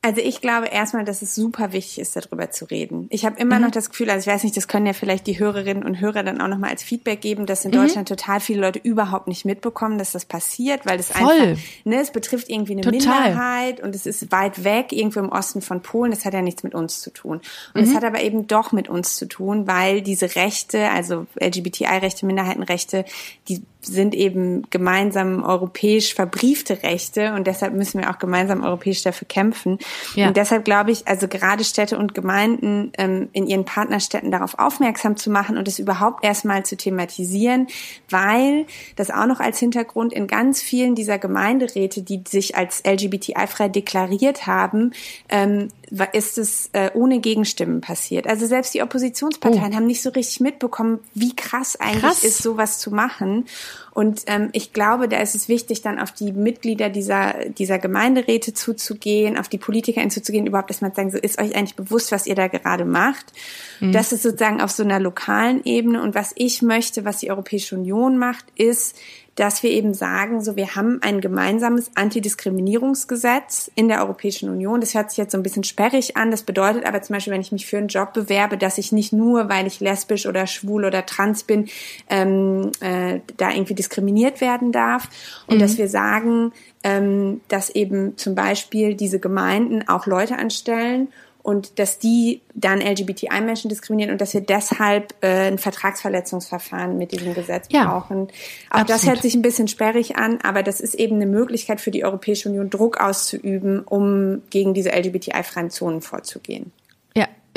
[0.00, 3.08] Also ich glaube erstmal, dass es super wichtig ist, darüber zu reden.
[3.10, 3.64] Ich habe immer mhm.
[3.64, 6.22] noch das Gefühl, also ich weiß nicht, das können ja vielleicht die Hörerinnen und Hörer
[6.22, 7.76] dann auch nochmal als Feedback geben, dass in mhm.
[7.76, 11.28] Deutschland total viele Leute überhaupt nicht mitbekommen, dass das passiert, weil es Voll.
[11.28, 13.22] einfach, ne, es betrifft irgendwie eine total.
[13.24, 16.12] Minderheit und es ist weit weg, irgendwo im Osten von Polen.
[16.12, 17.40] Das hat ja nichts mit uns zu tun.
[17.74, 17.88] Und mhm.
[17.88, 23.04] es hat aber eben doch mit uns zu tun, weil diese Rechte, also LGBTI-Rechte, Minderheitenrechte,
[23.48, 29.26] die sind eben gemeinsam europäisch verbriefte Rechte und deshalb müssen wir auch gemeinsam europäisch dafür
[29.26, 29.78] kämpfen.
[30.14, 30.28] Ja.
[30.28, 35.16] Und deshalb glaube ich, also gerade Städte und Gemeinden ähm, in ihren Partnerstädten darauf aufmerksam
[35.16, 37.66] zu machen und es überhaupt erstmal zu thematisieren,
[38.10, 43.68] weil das auch noch als Hintergrund in ganz vielen dieser Gemeinderäte, die sich als LGBTI-frei
[43.68, 44.92] deklariert haben,
[45.28, 45.68] ähm,
[46.12, 48.26] ist es äh, ohne Gegenstimmen passiert.
[48.26, 49.76] Also selbst die Oppositionsparteien oh.
[49.76, 52.24] haben nicht so richtig mitbekommen, wie krass eigentlich krass.
[52.24, 53.46] ist, sowas zu machen.
[53.92, 58.54] Und ähm, ich glaube, da ist es wichtig, dann auf die Mitglieder dieser, dieser Gemeinderäte
[58.54, 62.34] zuzugehen, auf die Politiker zuzugehen, überhaupt erstmal sagen, so ist euch eigentlich bewusst, was ihr
[62.34, 63.32] da gerade macht.
[63.80, 63.92] Mhm.
[63.92, 66.02] Das ist sozusagen auf so einer lokalen Ebene.
[66.02, 68.96] Und was ich möchte, was die Europäische Union macht, ist,
[69.38, 74.80] dass wir eben sagen, so wir haben ein gemeinsames Antidiskriminierungsgesetz in der Europäischen Union.
[74.80, 76.32] Das hört sich jetzt so ein bisschen sperrig an.
[76.32, 79.12] Das bedeutet aber zum Beispiel, wenn ich mich für einen Job bewerbe, dass ich nicht
[79.12, 81.68] nur, weil ich lesbisch oder schwul oder trans bin,
[82.10, 85.08] ähm, äh, da irgendwie diskriminiert werden darf.
[85.46, 85.60] Und mhm.
[85.60, 91.08] dass wir sagen, ähm, dass eben zum Beispiel diese Gemeinden auch Leute anstellen
[91.48, 97.32] und dass die dann LGBTI-Menschen diskriminieren und dass wir deshalb äh, ein Vertragsverletzungsverfahren mit diesem
[97.32, 98.24] Gesetz ja, brauchen.
[98.68, 98.90] Auch absolut.
[98.90, 102.04] das hört sich ein bisschen sperrig an, aber das ist eben eine Möglichkeit für die
[102.04, 106.70] Europäische Union, Druck auszuüben, um gegen diese LGBTI-freien Zonen vorzugehen.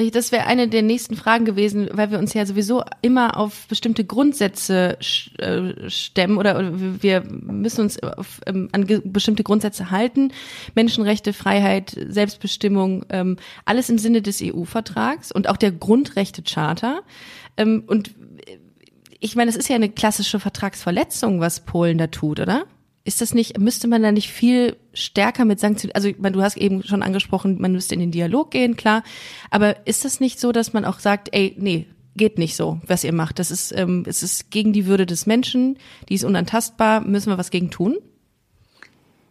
[0.10, 4.06] Das wäre eine der nächsten Fragen gewesen, weil wir uns ja sowieso immer auf bestimmte
[4.06, 4.98] Grundsätze
[5.38, 10.32] äh, stemmen oder wir müssen uns auf, ähm, an bestimmte Grundsätze halten.
[10.74, 17.02] Menschenrechte, Freiheit, Selbstbestimmung, ähm, alles im Sinne des EU-Vertrags und auch der Grundrechtecharta.
[17.58, 18.12] Ähm, und
[19.20, 22.66] ich meine, es ist ja eine klassische Vertragsverletzung, was Polen da tut, oder?
[23.04, 26.84] Ist das nicht, müsste man da nicht viel stärker mit Sanktionen, also du hast eben
[26.84, 29.04] schon angesprochen, man müsste in den Dialog gehen, klar,
[29.50, 33.04] aber ist das nicht so, dass man auch sagt, ey, nee, geht nicht so, was
[33.04, 35.78] ihr macht, das ist, ähm, es ist gegen die Würde des Menschen,
[36.10, 37.98] die ist unantastbar, müssen wir was gegen tun?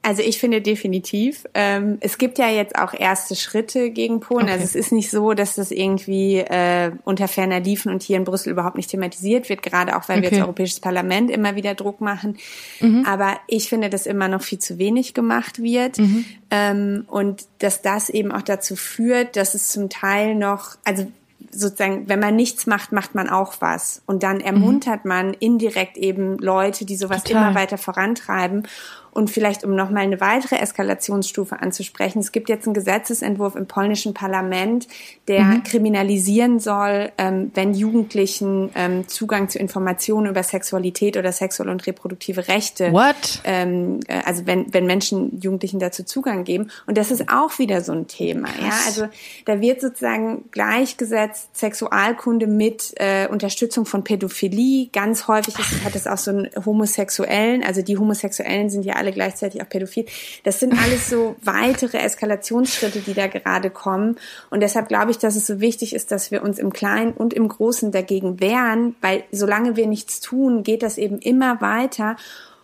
[0.02, 1.44] Also ich finde definitiv.
[1.52, 4.44] Ähm, es gibt ja jetzt auch erste Schritte gegen Polen.
[4.44, 4.52] Okay.
[4.52, 8.24] Also es ist nicht so, dass das irgendwie äh, unter ferner liefen und hier in
[8.24, 10.30] Brüssel überhaupt nicht thematisiert wird, gerade auch weil okay.
[10.30, 12.38] wir als Europäisches Parlament immer wieder Druck machen.
[12.80, 13.04] Mhm.
[13.06, 15.98] Aber ich finde, dass immer noch viel zu wenig gemacht wird.
[15.98, 16.24] Mhm.
[16.50, 21.06] Ähm, und dass das eben auch dazu führt, dass es zum Teil noch, also
[21.50, 24.02] sozusagen, wenn man nichts macht, macht man auch was.
[24.06, 25.08] Und dann ermuntert mhm.
[25.08, 27.42] man indirekt eben Leute, die sowas Total.
[27.42, 28.66] immer weiter vorantreiben.
[29.12, 34.14] Und vielleicht, um nochmal eine weitere Eskalationsstufe anzusprechen, es gibt jetzt einen Gesetzesentwurf im polnischen
[34.14, 34.86] Parlament,
[35.28, 35.62] der mhm.
[35.64, 42.48] kriminalisieren soll, ähm, wenn Jugendlichen ähm, Zugang zu Informationen über Sexualität oder sexuelle und reproduktive
[42.48, 43.40] Rechte, What?
[43.44, 46.70] Ähm, äh, also wenn, wenn Menschen Jugendlichen dazu Zugang geben.
[46.86, 48.48] Und das ist auch wieder so ein Thema.
[48.48, 48.60] Krass.
[48.60, 49.08] Ja, also
[49.44, 54.88] da wird sozusagen gleichgesetzt Sexualkunde mit äh, Unterstützung von Pädophilie.
[54.92, 59.12] Ganz häufig ist, hat es auch so einen Homosexuellen, also die Homosexuellen sind ja alle
[59.12, 60.06] gleichzeitig auch pädophil.
[60.44, 64.16] Das sind alles so weitere Eskalationsschritte, die da gerade kommen.
[64.50, 67.34] Und deshalb glaube ich, dass es so wichtig ist, dass wir uns im Kleinen und
[67.34, 72.16] im Großen dagegen wehren, weil solange wir nichts tun, geht das eben immer weiter.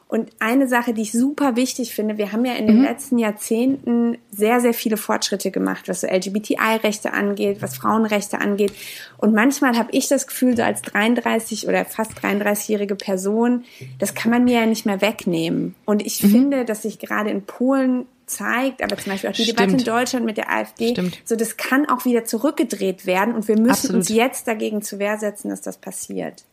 [0.09, 2.85] Und eine Sache, die ich super wichtig finde, wir haben ja in den mhm.
[2.85, 8.73] letzten Jahrzehnten sehr, sehr viele Fortschritte gemacht, was so LGBTI-Rechte angeht, was Frauenrechte angeht.
[9.19, 13.65] Und manchmal habe ich das Gefühl, so als 33 oder fast 33-jährige Person,
[13.99, 15.75] das kann man mir ja nicht mehr wegnehmen.
[15.87, 16.31] Und ich mhm.
[16.31, 19.59] finde, dass sich gerade in Polen zeigt, aber zum Beispiel auch die Stimmt.
[19.59, 21.19] Debatte in Deutschland mit der AfD, Stimmt.
[21.25, 23.97] so das kann auch wieder zurückgedreht werden und wir müssen Absolut.
[23.97, 26.45] uns jetzt dagegen zu Wehr setzen, dass das passiert.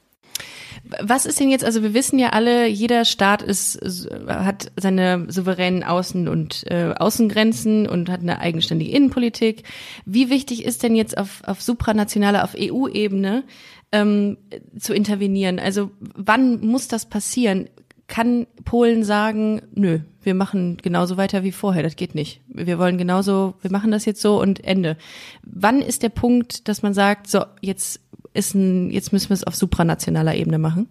[1.01, 3.79] Was ist denn jetzt, also wir wissen ja alle, jeder Staat ist,
[4.27, 9.63] hat seine souveränen Außen- und äh, Außengrenzen und hat eine eigenständige Innenpolitik.
[10.05, 13.43] Wie wichtig ist denn jetzt auf, auf supranationaler, auf EU-Ebene
[13.91, 14.37] ähm,
[14.77, 15.59] zu intervenieren?
[15.59, 17.69] Also wann muss das passieren?
[18.07, 22.41] Kann Polen sagen, nö, wir machen genauso weiter wie vorher, das geht nicht.
[22.47, 24.97] Wir wollen genauso, wir machen das jetzt so und Ende.
[25.43, 28.01] Wann ist der Punkt, dass man sagt, so, jetzt
[28.33, 30.87] ist ein, jetzt müssen wir es auf supranationaler Ebene machen?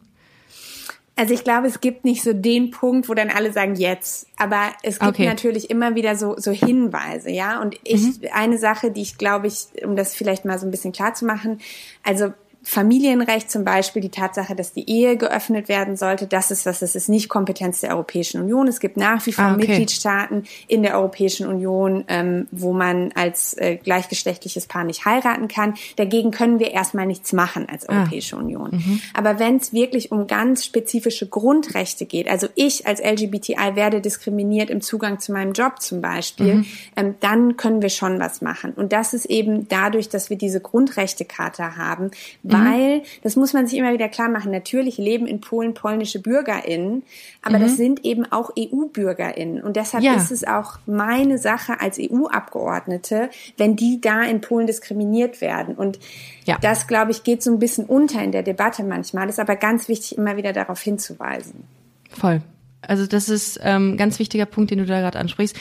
[1.14, 4.72] Also ich glaube, es gibt nicht so den Punkt, wo dann alle sagen jetzt, aber
[4.83, 5.26] es gibt okay.
[5.26, 7.61] natürlich immer wieder so so Hinweise, ja.
[7.61, 8.28] Und ich mhm.
[8.33, 11.26] eine Sache, die ich glaube ich, um das vielleicht mal so ein bisschen klar zu
[11.26, 11.61] machen,
[12.02, 12.33] also
[12.64, 16.94] Familienrecht zum Beispiel, die Tatsache, dass die Ehe geöffnet werden sollte, das ist was, das
[16.94, 18.68] ist nicht Kompetenz der Europäischen Union.
[18.68, 19.66] Es gibt nach wie vor ah, okay.
[19.66, 25.75] Mitgliedstaaten in der Europäischen Union, ähm, wo man als äh, gleichgeschlechtliches Paar nicht heiraten kann.
[25.96, 27.98] Dagegen können wir erstmal nichts machen als ah.
[27.98, 28.40] Europäische ah.
[28.40, 28.70] Union.
[28.72, 29.01] Mhm.
[29.12, 34.70] Aber wenn es wirklich um ganz spezifische Grundrechte geht, also ich als LGBTI werde diskriminiert
[34.70, 36.66] im Zugang zu meinem Job zum Beispiel, mhm.
[36.94, 38.72] ähm, dann können wir schon was machen.
[38.75, 42.12] Und das ist eben dadurch, dass wir diese Grundrechtecharta haben,
[42.52, 42.64] Mhm.
[42.64, 47.02] weil, das muss man sich immer wieder klar machen, natürlich leben in Polen polnische BürgerInnen,
[47.42, 47.62] aber mhm.
[47.62, 49.62] das sind eben auch EU-BürgerInnen.
[49.62, 50.14] Und deshalb ja.
[50.14, 55.74] ist es auch meine Sache als EU-Abgeordnete, wenn die da in Polen diskriminiert werden.
[55.74, 55.98] Und
[56.44, 56.58] ja.
[56.60, 59.28] das, glaube ich, geht so ein bisschen unter in der Debatte manchmal.
[59.28, 61.64] ist aber ganz wichtig, immer wieder darauf hinzuweisen.
[62.10, 62.42] Voll.
[62.82, 65.56] Also das ist ähm, ganz wichtiger Punkt, den du da gerade ansprichst.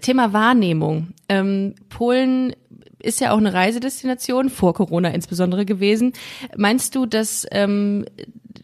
[0.00, 1.08] Thema Wahrnehmung.
[1.28, 2.54] Ähm, Polen
[3.02, 6.12] ist ja auch eine Reisedestination, vor Corona insbesondere gewesen.
[6.56, 8.04] Meinst du, dass, ähm,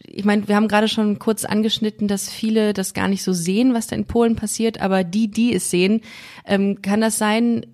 [0.07, 3.73] ich meine, wir haben gerade schon kurz angeschnitten, dass viele das gar nicht so sehen,
[3.73, 6.01] was da in Polen passiert, aber die, die es sehen,
[6.45, 7.65] ähm, kann das sein,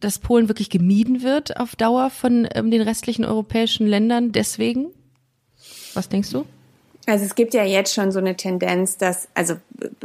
[0.00, 4.86] dass Polen wirklich gemieden wird auf Dauer von ähm, den restlichen europäischen Ländern deswegen?
[5.94, 6.44] Was denkst du?
[7.06, 9.54] Also es gibt ja jetzt schon so eine Tendenz, dass also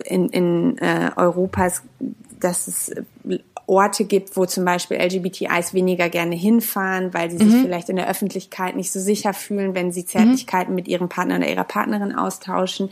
[0.05, 1.81] in, in äh, Europas,
[2.43, 2.91] dass es
[3.71, 7.61] Orte gibt, wo zum Beispiel LGBTIs weniger gerne hinfahren, weil sie sich mhm.
[7.61, 10.75] vielleicht in der Öffentlichkeit nicht so sicher fühlen, wenn sie Zärtlichkeiten mhm.
[10.75, 12.89] mit ihrem Partner oder ihrer Partnerin austauschen.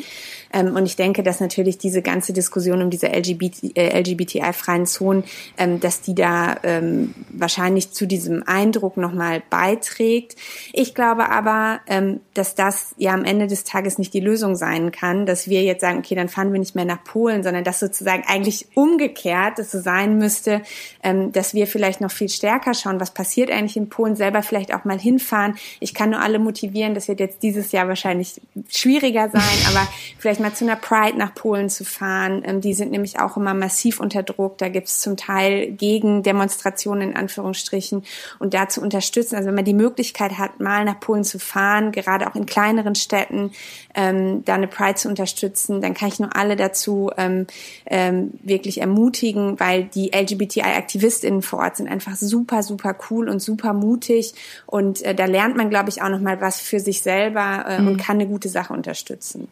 [0.53, 5.25] Ähm, und ich denke, dass natürlich diese ganze Diskussion um diese LGBT, äh, LGBTI-freien Zonen,
[5.57, 10.38] ähm, dass die da ähm, wahrscheinlich zu diesem Eindruck nochmal beiträgt.
[10.71, 14.91] Ich glaube aber, ähm, dass das ja am Ende des Tages nicht die Lösung sein
[14.93, 17.79] kann, dass wir jetzt sagen, okay, dann fahren wir nicht mehr nach Polen, sondern dass
[17.79, 20.62] sozusagen eigentlich umgekehrt es so sein müsste,
[21.04, 24.73] ähm, dass wir vielleicht noch viel stärker schauen, was passiert eigentlich in Polen, selber vielleicht
[24.73, 25.56] auch mal hinfahren.
[25.80, 30.39] Ich kann nur alle motivieren, das wird jetzt dieses Jahr wahrscheinlich schwieriger sein, aber vielleicht
[30.39, 32.43] mal zu einer Pride nach Polen zu fahren.
[32.45, 34.58] Ähm, die sind nämlich auch immer massiv unter Druck.
[34.58, 38.04] Da gibt es zum Teil Gegendemonstrationen in Anführungsstrichen
[38.39, 39.36] und da zu unterstützen.
[39.36, 42.95] Also wenn man die Möglichkeit hat, mal nach Polen zu fahren, gerade auch in kleineren
[42.95, 43.52] Städten,
[43.95, 47.47] ähm, da eine Pride zu unterstützen, dann kann ich nur alle dazu ähm,
[47.86, 53.74] ähm, wirklich ermutigen, weil die LGBTI-AktivistInnen vor Ort sind einfach super, super cool und super
[53.74, 54.34] mutig
[54.65, 57.82] und äh, da lernt man, glaube ich, auch noch mal was für sich selber äh,
[57.82, 57.88] mhm.
[57.88, 59.48] und kann eine gute Sache unterstützen.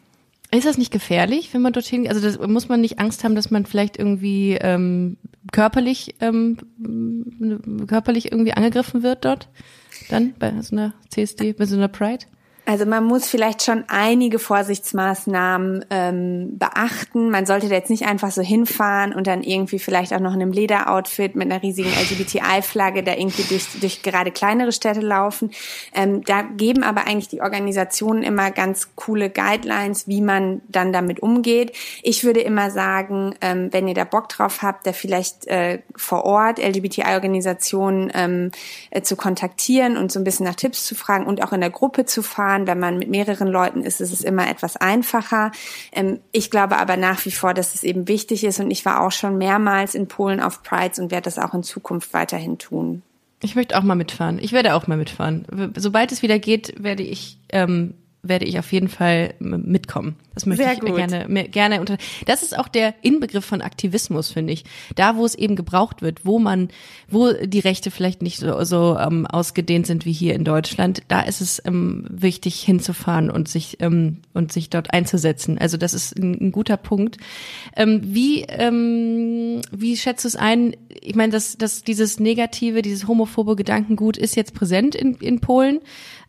[0.50, 3.50] Ist das nicht gefährlich, wenn man dorthin, also das, muss man nicht Angst haben, dass
[3.50, 5.18] man vielleicht irgendwie ähm,
[5.52, 6.56] körperlich ähm,
[7.86, 9.48] körperlich irgendwie angegriffen wird dort?
[10.08, 12.24] Dann bei so einer CSD, bei so einer Pride?
[12.68, 17.30] Also man muss vielleicht schon einige Vorsichtsmaßnahmen ähm, beachten.
[17.30, 20.42] Man sollte da jetzt nicht einfach so hinfahren und dann irgendwie vielleicht auch noch in
[20.42, 25.50] einem Lederoutfit mit einer riesigen LGBTI-Flagge da irgendwie durch, durch gerade kleinere Städte laufen.
[25.94, 31.20] Ähm, da geben aber eigentlich die Organisationen immer ganz coole Guidelines, wie man dann damit
[31.20, 31.74] umgeht.
[32.02, 36.26] Ich würde immer sagen, ähm, wenn ihr da Bock drauf habt, da vielleicht äh, vor
[36.26, 38.50] Ort LGBTI-Organisationen ähm,
[38.90, 41.70] äh, zu kontaktieren und so ein bisschen nach Tipps zu fragen und auch in der
[41.70, 42.66] Gruppe zu fahren fahren.
[42.66, 45.52] Wenn man mit mehreren Leuten ist, ist es immer etwas einfacher.
[45.92, 49.00] Ähm, ich glaube aber nach wie vor, dass es eben wichtig ist und ich war
[49.02, 53.02] auch schon mehrmals in Polen auf Prides und werde das auch in Zukunft weiterhin tun.
[53.40, 54.38] Ich möchte auch mal mitfahren.
[54.40, 55.72] Ich werde auch mal mitfahren.
[55.76, 60.16] Sobald es wieder geht, werde ich ähm, werde ich auf jeden Fall mitkommen.
[60.34, 61.98] Das möchte Sehr ich mir gerne, mir gerne unter.
[62.26, 64.64] Das ist auch der Inbegriff von Aktivismus, finde ich.
[64.94, 66.68] Da, wo es eben gebraucht wird, wo man,
[67.08, 71.20] wo die Rechte vielleicht nicht so, so ähm, ausgedehnt sind wie hier in Deutschland, da
[71.20, 75.58] ist es ähm, wichtig hinzufahren und sich ähm, und sich dort einzusetzen.
[75.58, 77.18] Also das ist ein, ein guter Punkt.
[77.76, 80.76] Ähm, wie ähm, wie schätzt du es ein?
[81.00, 85.80] Ich meine, dass, dass dieses negative, dieses homophobe Gedankengut ist jetzt präsent in, in Polen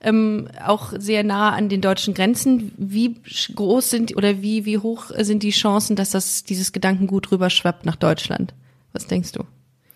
[0.01, 2.71] ähm, auch sehr nah an den deutschen Grenzen.
[2.77, 3.15] Wie
[3.55, 7.95] groß sind oder wie, wie hoch sind die Chancen, dass das dieses Gedankengut rüberschwappt nach
[7.95, 8.53] Deutschland?
[8.93, 9.43] Was denkst du?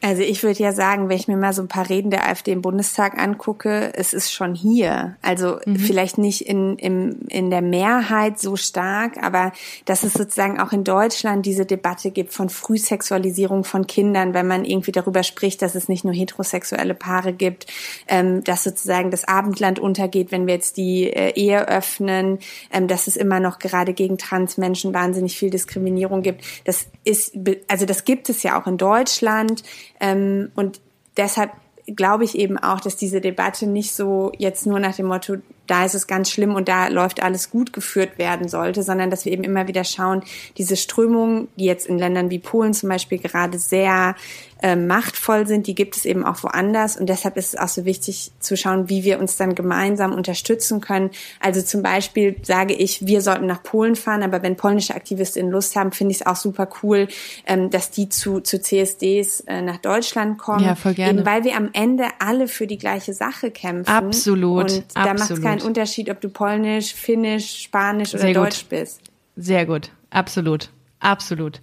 [0.03, 2.51] Also ich würde ja sagen, wenn ich mir mal so ein paar Reden der AfD
[2.51, 5.15] im Bundestag angucke, es ist schon hier.
[5.21, 5.77] Also mhm.
[5.77, 9.53] vielleicht nicht in, in, in der Mehrheit so stark, aber
[9.85, 14.65] dass es sozusagen auch in Deutschland diese Debatte gibt von Frühsexualisierung von Kindern, wenn man
[14.65, 17.67] irgendwie darüber spricht, dass es nicht nur heterosexuelle Paare gibt,
[18.09, 22.39] ähm, dass sozusagen das Abendland untergeht, wenn wir jetzt die äh, Ehe öffnen,
[22.73, 26.43] ähm, dass es immer noch gerade gegen Transmenschen wahnsinnig viel Diskriminierung gibt.
[26.65, 27.37] Das ist,
[27.69, 29.63] also das gibt es ja auch in Deutschland.
[29.99, 30.79] Ähm, und
[31.17, 31.51] deshalb
[31.85, 35.37] glaube ich eben auch, dass diese Debatte nicht so jetzt nur nach dem Motto,
[35.67, 39.25] da ist es ganz schlimm und da läuft alles gut geführt werden sollte, sondern dass
[39.25, 40.23] wir eben immer wieder schauen,
[40.57, 44.15] diese Strömungen, die jetzt in Ländern wie Polen zum Beispiel gerade sehr
[44.63, 46.95] äh, machtvoll sind, die gibt es eben auch woanders.
[46.95, 50.79] Und deshalb ist es auch so wichtig zu schauen, wie wir uns dann gemeinsam unterstützen
[50.79, 51.11] können.
[51.41, 55.75] Also zum Beispiel sage ich, wir sollten nach Polen fahren, aber wenn polnische Aktivistinnen Lust
[55.75, 57.09] haben, finde ich es auch super cool,
[57.45, 60.63] ähm, dass die zu, zu CSDs äh, nach Deutschland kommen.
[60.63, 61.19] Ja, voll gerne.
[61.19, 63.91] Eben weil wir am Ende alle für die gleiche Sache kämpfen.
[63.91, 64.71] Absolut.
[64.71, 68.69] Und da macht es keinen Unterschied, ob du Polnisch, Finnisch, Spanisch oder Sehr Deutsch gut.
[68.69, 69.01] bist.
[69.35, 69.91] Sehr gut.
[70.09, 70.69] Absolut.
[71.01, 71.59] Absolut.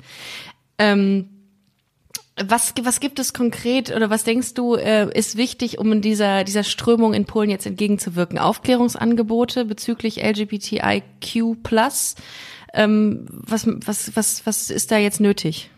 [0.76, 1.29] Ähm,
[2.36, 6.64] was, was gibt es konkret oder was denkst du, äh, ist wichtig, um dieser, dieser
[6.64, 8.38] Strömung in Polen jetzt entgegenzuwirken?
[8.38, 11.56] Aufklärungsangebote bezüglich LGBTIQ+.
[12.72, 15.70] Ähm, was, was, was, was ist da jetzt nötig?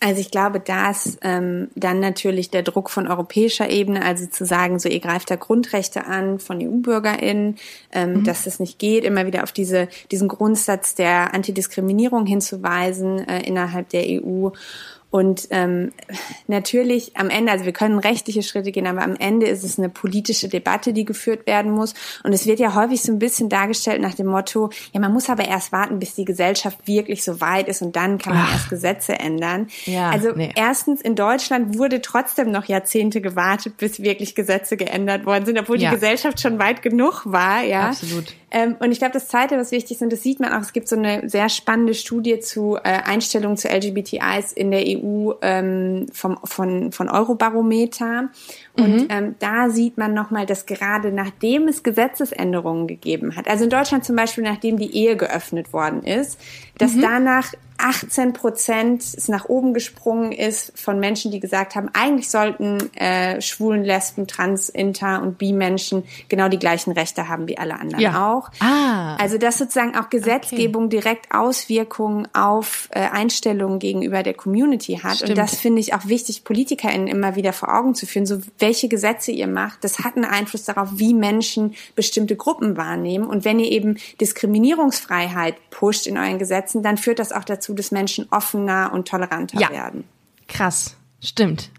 [0.00, 4.78] Also ich glaube, dass ähm, dann natürlich der Druck von europäischer Ebene, also zu sagen,
[4.78, 7.56] so ihr greift da Grundrechte an von EU-BürgerInnen,
[7.92, 8.24] ähm, mhm.
[8.24, 13.88] dass es nicht geht, immer wieder auf diese, diesen Grundsatz der Antidiskriminierung hinzuweisen äh, innerhalb
[13.88, 14.50] der EU
[15.10, 15.92] und ähm,
[16.48, 19.88] natürlich am Ende, also wir können rechtliche Schritte gehen, aber am Ende ist es eine
[19.88, 21.94] politische Debatte, die geführt werden muss.
[22.24, 25.30] Und es wird ja häufig so ein bisschen dargestellt nach dem Motto, ja, man muss
[25.30, 28.52] aber erst warten, bis die Gesellschaft wirklich so weit ist und dann kann man Ach.
[28.52, 29.68] erst Gesetze ändern.
[29.86, 30.52] Ja, also nee.
[30.54, 35.80] erstens, in Deutschland wurde trotzdem noch Jahrzehnte gewartet, bis wirklich Gesetze geändert worden sind, obwohl
[35.80, 35.88] ja.
[35.88, 37.62] die Gesellschaft schon weit genug war.
[37.62, 38.34] Ja, absolut.
[38.50, 40.72] Ähm, und ich glaube, das Zweite, was wichtig ist, und das sieht man auch, es
[40.72, 46.06] gibt so eine sehr spannende Studie zu äh, Einstellungen zu LGBTIs in der EU ähm,
[46.12, 48.28] vom, von, von Eurobarometer.
[48.76, 49.06] Und mhm.
[49.10, 54.04] ähm, da sieht man nochmal, dass gerade nachdem es Gesetzesänderungen gegeben hat, also in Deutschland
[54.04, 56.38] zum Beispiel, nachdem die Ehe geöffnet worden ist,
[56.78, 57.02] dass mhm.
[57.02, 62.92] danach 18 Prozent es nach oben gesprungen ist von Menschen, die gesagt haben, eigentlich sollten
[62.96, 68.02] äh, Schwulen, Lesben, Trans, Inter und Bi-Menschen genau die gleichen Rechte haben wie alle anderen
[68.02, 68.32] ja.
[68.32, 68.50] auch.
[68.58, 69.14] Ah.
[69.16, 70.96] Also dass sozusagen auch Gesetzgebung okay.
[70.96, 75.18] direkt Auswirkungen auf äh, Einstellungen gegenüber der Community hat.
[75.18, 75.30] Stimmt.
[75.30, 78.26] Und das finde ich auch wichtig, PolitikerInnen immer wieder vor Augen zu führen.
[78.26, 83.28] So welche Gesetze ihr macht, das hat einen Einfluss darauf, wie Menschen bestimmte Gruppen wahrnehmen.
[83.28, 87.74] Und wenn ihr eben Diskriminierungsfreiheit pusht in euren Gesetzen, dann führt das auch dazu, dazu,
[87.74, 89.70] dass Menschen offener und toleranter ja.
[89.70, 90.04] werden.
[90.46, 91.70] Krass, stimmt.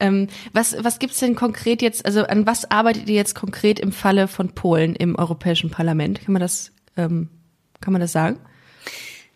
[0.00, 3.90] Ähm, was was gibt's denn konkret jetzt, also an was arbeitet ihr jetzt konkret im
[3.90, 6.20] Falle von Polen im Europäischen Parlament?
[6.20, 7.28] Kann man das, ähm,
[7.80, 8.38] kann man das sagen?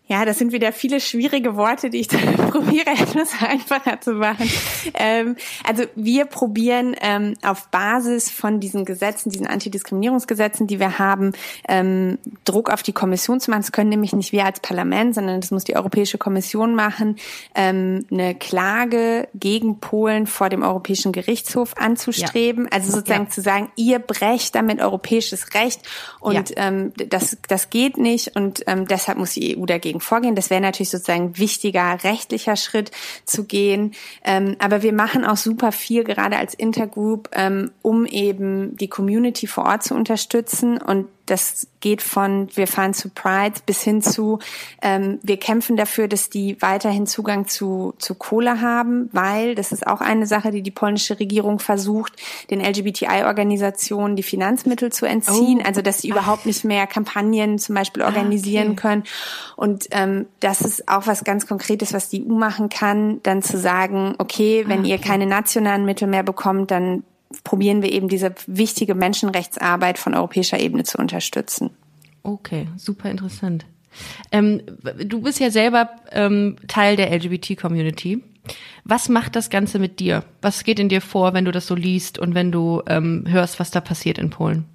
[0.05, 4.49] Ja, das sind wieder viele schwierige Worte, die ich dann probiere, etwas einfacher zu machen.
[4.95, 11.31] Ähm, also wir probieren ähm, auf Basis von diesen Gesetzen, diesen Antidiskriminierungsgesetzen, die wir haben,
[11.69, 13.61] ähm, Druck auf die Kommission zu machen.
[13.61, 17.15] Das können nämlich nicht wir als Parlament, sondern das muss die Europäische Kommission machen,
[17.55, 22.65] ähm, eine Klage gegen Polen vor dem Europäischen Gerichtshof anzustreben.
[22.65, 22.71] Ja.
[22.73, 23.29] Also sozusagen ja.
[23.29, 25.81] zu sagen, ihr brecht damit europäisches Recht
[26.19, 26.55] und ja.
[26.57, 30.35] ähm, das, das geht nicht und ähm, deshalb muss die EU dagegen dagegen vorgehen.
[30.35, 32.91] Das wäre natürlich sozusagen wichtiger rechtlicher Schritt
[33.25, 33.93] zu gehen.
[34.23, 39.47] Ähm, aber wir machen auch super viel, gerade als Intergroup, ähm, um eben die Community
[39.47, 44.39] vor Ort zu unterstützen und das geht von wir fahren zu Pride bis hin zu
[44.81, 49.87] ähm, wir kämpfen dafür, dass die weiterhin Zugang zu zu Kohle haben, weil das ist
[49.87, 52.13] auch eine Sache, die die polnische Regierung versucht,
[52.49, 55.67] den LGBTI-Organisationen die Finanzmittel zu entziehen, oh.
[55.67, 58.81] also dass sie überhaupt nicht mehr Kampagnen zum Beispiel ah, organisieren okay.
[58.81, 59.03] können.
[59.55, 63.57] Und ähm, das ist auch was ganz Konkretes, was die EU machen kann, dann zu
[63.57, 64.89] sagen, okay, wenn ah, okay.
[64.91, 67.03] ihr keine nationalen Mittel mehr bekommt, dann
[67.43, 71.71] probieren wir eben diese wichtige Menschenrechtsarbeit von europäischer Ebene zu unterstützen.
[72.23, 73.65] Okay, super interessant.
[74.31, 74.61] Ähm,
[75.05, 78.23] du bist ja selber ähm, Teil der LGBT-Community.
[78.83, 80.23] Was macht das Ganze mit dir?
[80.41, 83.59] Was geht in dir vor, wenn du das so liest und wenn du ähm, hörst,
[83.59, 84.65] was da passiert in Polen?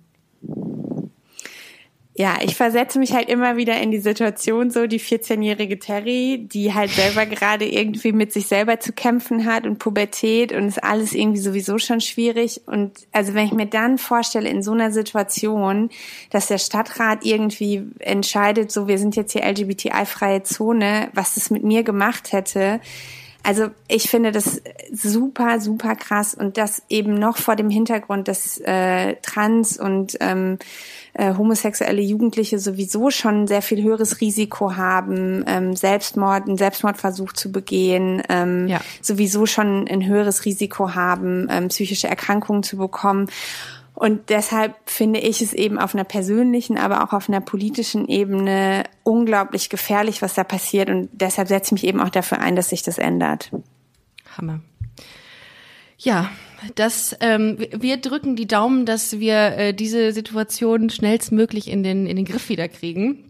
[2.19, 6.75] Ja, ich versetze mich halt immer wieder in die Situation so, die 14-jährige Terry, die
[6.75, 11.13] halt selber gerade irgendwie mit sich selber zu kämpfen hat und Pubertät und ist alles
[11.13, 12.63] irgendwie sowieso schon schwierig.
[12.67, 15.91] Und also wenn ich mir dann vorstelle, in so einer Situation,
[16.31, 21.63] dass der Stadtrat irgendwie entscheidet, so wir sind jetzt hier LGBTI-freie Zone, was das mit
[21.63, 22.81] mir gemacht hätte,
[23.43, 24.61] Also ich finde das
[24.93, 30.59] super, super krass und das eben noch vor dem Hintergrund, dass äh, Trans und ähm,
[31.15, 37.51] äh, homosexuelle Jugendliche sowieso schon sehr viel höheres Risiko haben, ähm, Selbstmord, einen Selbstmordversuch zu
[37.51, 38.81] begehen, ähm, ja.
[39.01, 43.29] sowieso schon ein höheres Risiko haben, ähm, psychische Erkrankungen zu bekommen.
[43.99, 48.85] Und deshalb finde ich es eben auf einer persönlichen, aber auch auf einer politischen Ebene
[49.03, 50.89] unglaublich gefährlich, was da passiert.
[50.89, 53.51] Und deshalb setze ich mich eben auch dafür ein, dass sich das ändert.
[54.37, 54.61] Hammer.
[55.99, 56.31] Ja,
[56.77, 62.15] das, ähm, wir drücken die Daumen, dass wir äh, diese Situation schnellstmöglich in den, in
[62.15, 63.28] den Griff wieder kriegen.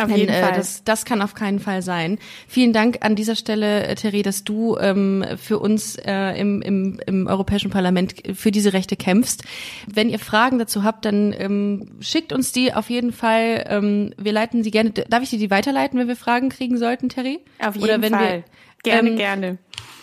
[0.00, 0.56] Auf jeden Denn, äh, Fall.
[0.56, 2.18] Das, das kann auf keinen Fall sein.
[2.46, 7.00] Vielen Dank an dieser Stelle, äh, Terry, dass du ähm, für uns äh, im, im,
[7.06, 9.44] im Europäischen Parlament für diese Rechte kämpfst.
[9.86, 13.64] Wenn ihr Fragen dazu habt, dann ähm, schickt uns die auf jeden Fall.
[13.68, 14.90] Ähm, wir leiten sie gerne.
[14.90, 17.40] Darf ich dir die weiterleiten, wenn wir Fragen kriegen sollten, Terry?
[17.58, 18.44] Auf jeden Fall.
[18.82, 19.58] Wir, gerne, ähm, gerne.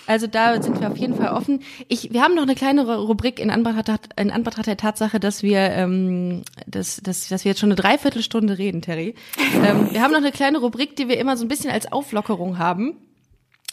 [0.08, 1.62] Also da sind wir auf jeden Fall offen.
[1.88, 5.60] Ich, wir haben noch eine kleine Rubrik in Anbetracht, in Anbetracht der Tatsache, dass wir,
[5.60, 9.16] ähm, dass, dass, dass wir jetzt schon eine Dreiviertelstunde reden, Terry.
[9.56, 12.60] Ähm, wir haben noch eine kleine Rubrik, die wir immer so ein bisschen als Auflockerung
[12.60, 12.97] haben.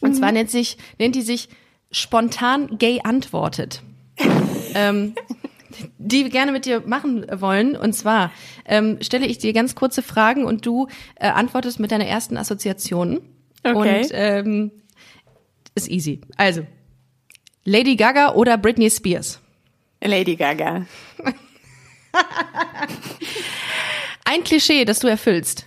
[0.01, 0.15] Und mhm.
[0.15, 1.49] zwar nennt sich, nennt die sich
[1.91, 3.83] spontan gay antwortet.
[4.75, 5.15] ähm,
[5.99, 7.77] die wir gerne mit dir machen wollen.
[7.77, 8.31] Und zwar
[8.65, 13.21] ähm, stelle ich dir ganz kurze Fragen und du äh, antwortest mit deiner ersten Assoziation.
[13.65, 14.01] Okay.
[14.01, 14.71] Und ähm,
[15.75, 16.21] ist easy.
[16.37, 16.67] Also,
[17.65, 19.41] Lady Gaga oder Britney Spears?
[20.03, 20.87] Lady Gaga.
[24.25, 25.67] ein Klischee, das du erfüllst.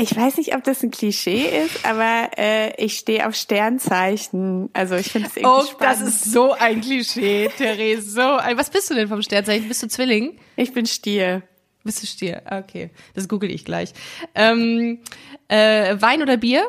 [0.00, 4.70] Ich weiß nicht, ob das ein Klischee ist, aber äh, ich stehe auf Sternzeichen.
[4.72, 6.02] Also ich finde es irgendwie oh, spannend.
[6.02, 8.08] das ist so ein Klischee, Therese.
[8.10, 9.66] So ein, was bist du denn vom Sternzeichen?
[9.66, 10.38] Bist du Zwilling?
[10.54, 11.42] Ich bin Stier.
[11.82, 12.42] Bist du Stier?
[12.48, 13.92] Okay, das google ich gleich.
[14.36, 15.00] Ähm,
[15.48, 16.68] äh, Wein oder Bier?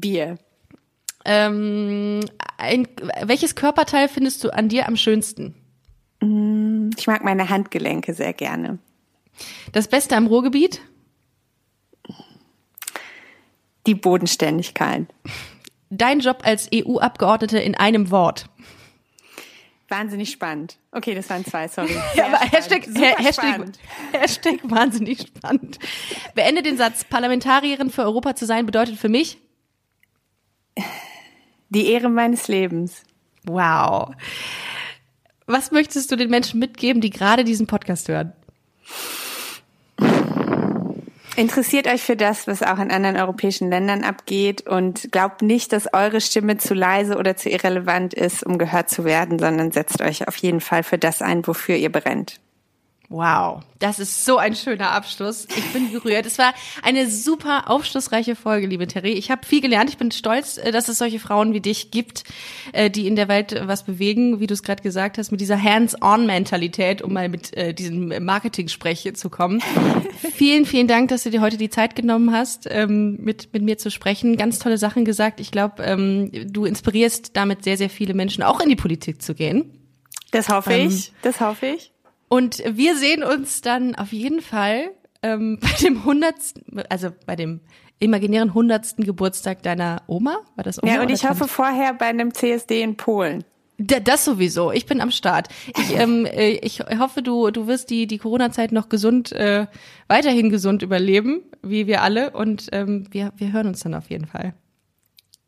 [0.00, 0.38] Bier.
[1.24, 2.20] Ähm,
[2.56, 2.88] ein,
[3.22, 5.54] welches Körperteil findest du an dir am schönsten?
[6.20, 8.78] Mm, ich mag meine Handgelenke sehr gerne.
[9.72, 10.80] Das Beste am Ruhrgebiet?
[13.86, 15.06] Die Bodenständigkeit.
[15.90, 18.46] Dein Job als EU-Abgeordnete in einem Wort.
[19.88, 20.76] Wahnsinnig spannend.
[20.92, 21.96] Okay, das waren zwei, sorry.
[22.14, 23.72] ja, aber Hashtag, Hashtag,
[24.12, 25.78] Hashtag wahnsinnig spannend.
[26.34, 27.04] Beende den Satz.
[27.04, 29.38] Parlamentarierin für Europa zu sein bedeutet für mich?
[31.70, 33.02] Die Ehre meines Lebens.
[33.44, 34.10] Wow.
[35.46, 38.32] Was möchtest du den Menschen mitgeben, die gerade diesen Podcast hören?
[41.38, 45.94] Interessiert euch für das, was auch in anderen europäischen Ländern abgeht und glaubt nicht, dass
[45.94, 50.26] eure Stimme zu leise oder zu irrelevant ist, um gehört zu werden, sondern setzt euch
[50.26, 52.40] auf jeden Fall für das ein, wofür ihr brennt.
[53.10, 55.48] Wow, das ist so ein schöner Abschluss.
[55.56, 56.26] Ich bin gerührt.
[56.26, 56.52] Es war
[56.82, 59.12] eine super aufschlussreiche Folge, liebe Terry.
[59.12, 59.88] Ich habe viel gelernt.
[59.88, 62.24] Ich bin stolz, äh, dass es solche Frauen wie dich gibt,
[62.72, 65.62] äh, die in der Welt was bewegen, wie du es gerade gesagt hast, mit dieser
[65.62, 69.62] Hands-on-Mentalität, um mal mit äh, diesem Marketing-Sprech zu kommen.
[70.34, 73.78] vielen, vielen Dank, dass du dir heute die Zeit genommen hast, ähm, mit, mit mir
[73.78, 74.36] zu sprechen.
[74.36, 75.40] Ganz tolle Sachen gesagt.
[75.40, 79.34] Ich glaube, ähm, du inspirierst damit sehr, sehr viele Menschen, auch in die Politik zu
[79.34, 79.72] gehen.
[80.30, 81.12] Das hoffe ähm, ich.
[81.22, 81.92] Das hoffe ich.
[82.28, 84.90] Und wir sehen uns dann auf jeden Fall
[85.22, 87.60] ähm, bei dem hundertsten, also bei dem
[88.00, 90.38] imaginären hundertsten Geburtstag deiner Oma.
[90.54, 90.92] War das Oma?
[90.92, 93.44] Ja, und ich hoffe vorher bei einem CSD in Polen.
[93.80, 94.72] Das sowieso.
[94.72, 95.48] Ich bin am Start.
[95.76, 99.66] Ich, ähm, äh, ich hoffe, du, du wirst die, die Corona-Zeit noch gesund, äh,
[100.08, 102.30] weiterhin gesund überleben, wie wir alle.
[102.30, 104.54] Und ähm, wir, wir hören uns dann auf jeden Fall.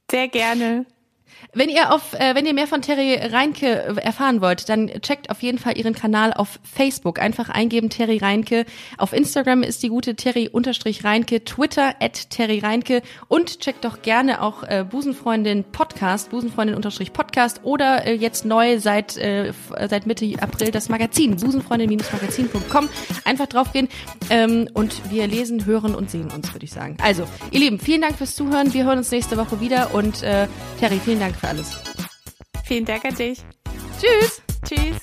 [0.09, 0.87] Sehr gerne.
[1.53, 5.43] Wenn ihr auf, äh, wenn ihr mehr von Terry Reinke erfahren wollt, dann checkt auf
[5.43, 7.19] jeden Fall ihren Kanal auf Facebook.
[7.21, 8.65] Einfach eingeben Terry Reinke.
[8.99, 14.63] Auf Instagram ist die gute Terry-Reinke, Twitter at Terry Reinke und checkt doch gerne auch
[14.63, 19.53] äh, Busenfreundin Podcast, Busenfreundin-Podcast oder äh, jetzt neu seit, äh,
[19.89, 22.89] seit Mitte April das Magazin, busenfreundin-magazin.com.
[23.25, 23.89] Einfach draufgehen
[24.31, 26.97] ähm, und wir lesen, hören und sehen uns, würde ich sagen.
[27.03, 28.73] Also, ihr Lieben, vielen Dank fürs Zuhören.
[28.75, 30.47] Wir hören uns nächste Woche wieder und äh,
[30.79, 31.77] Terry, vielen Dank für alles.
[32.65, 33.45] Vielen Dank an dich.
[34.01, 34.43] Tschüss.
[34.65, 35.03] Tschüss.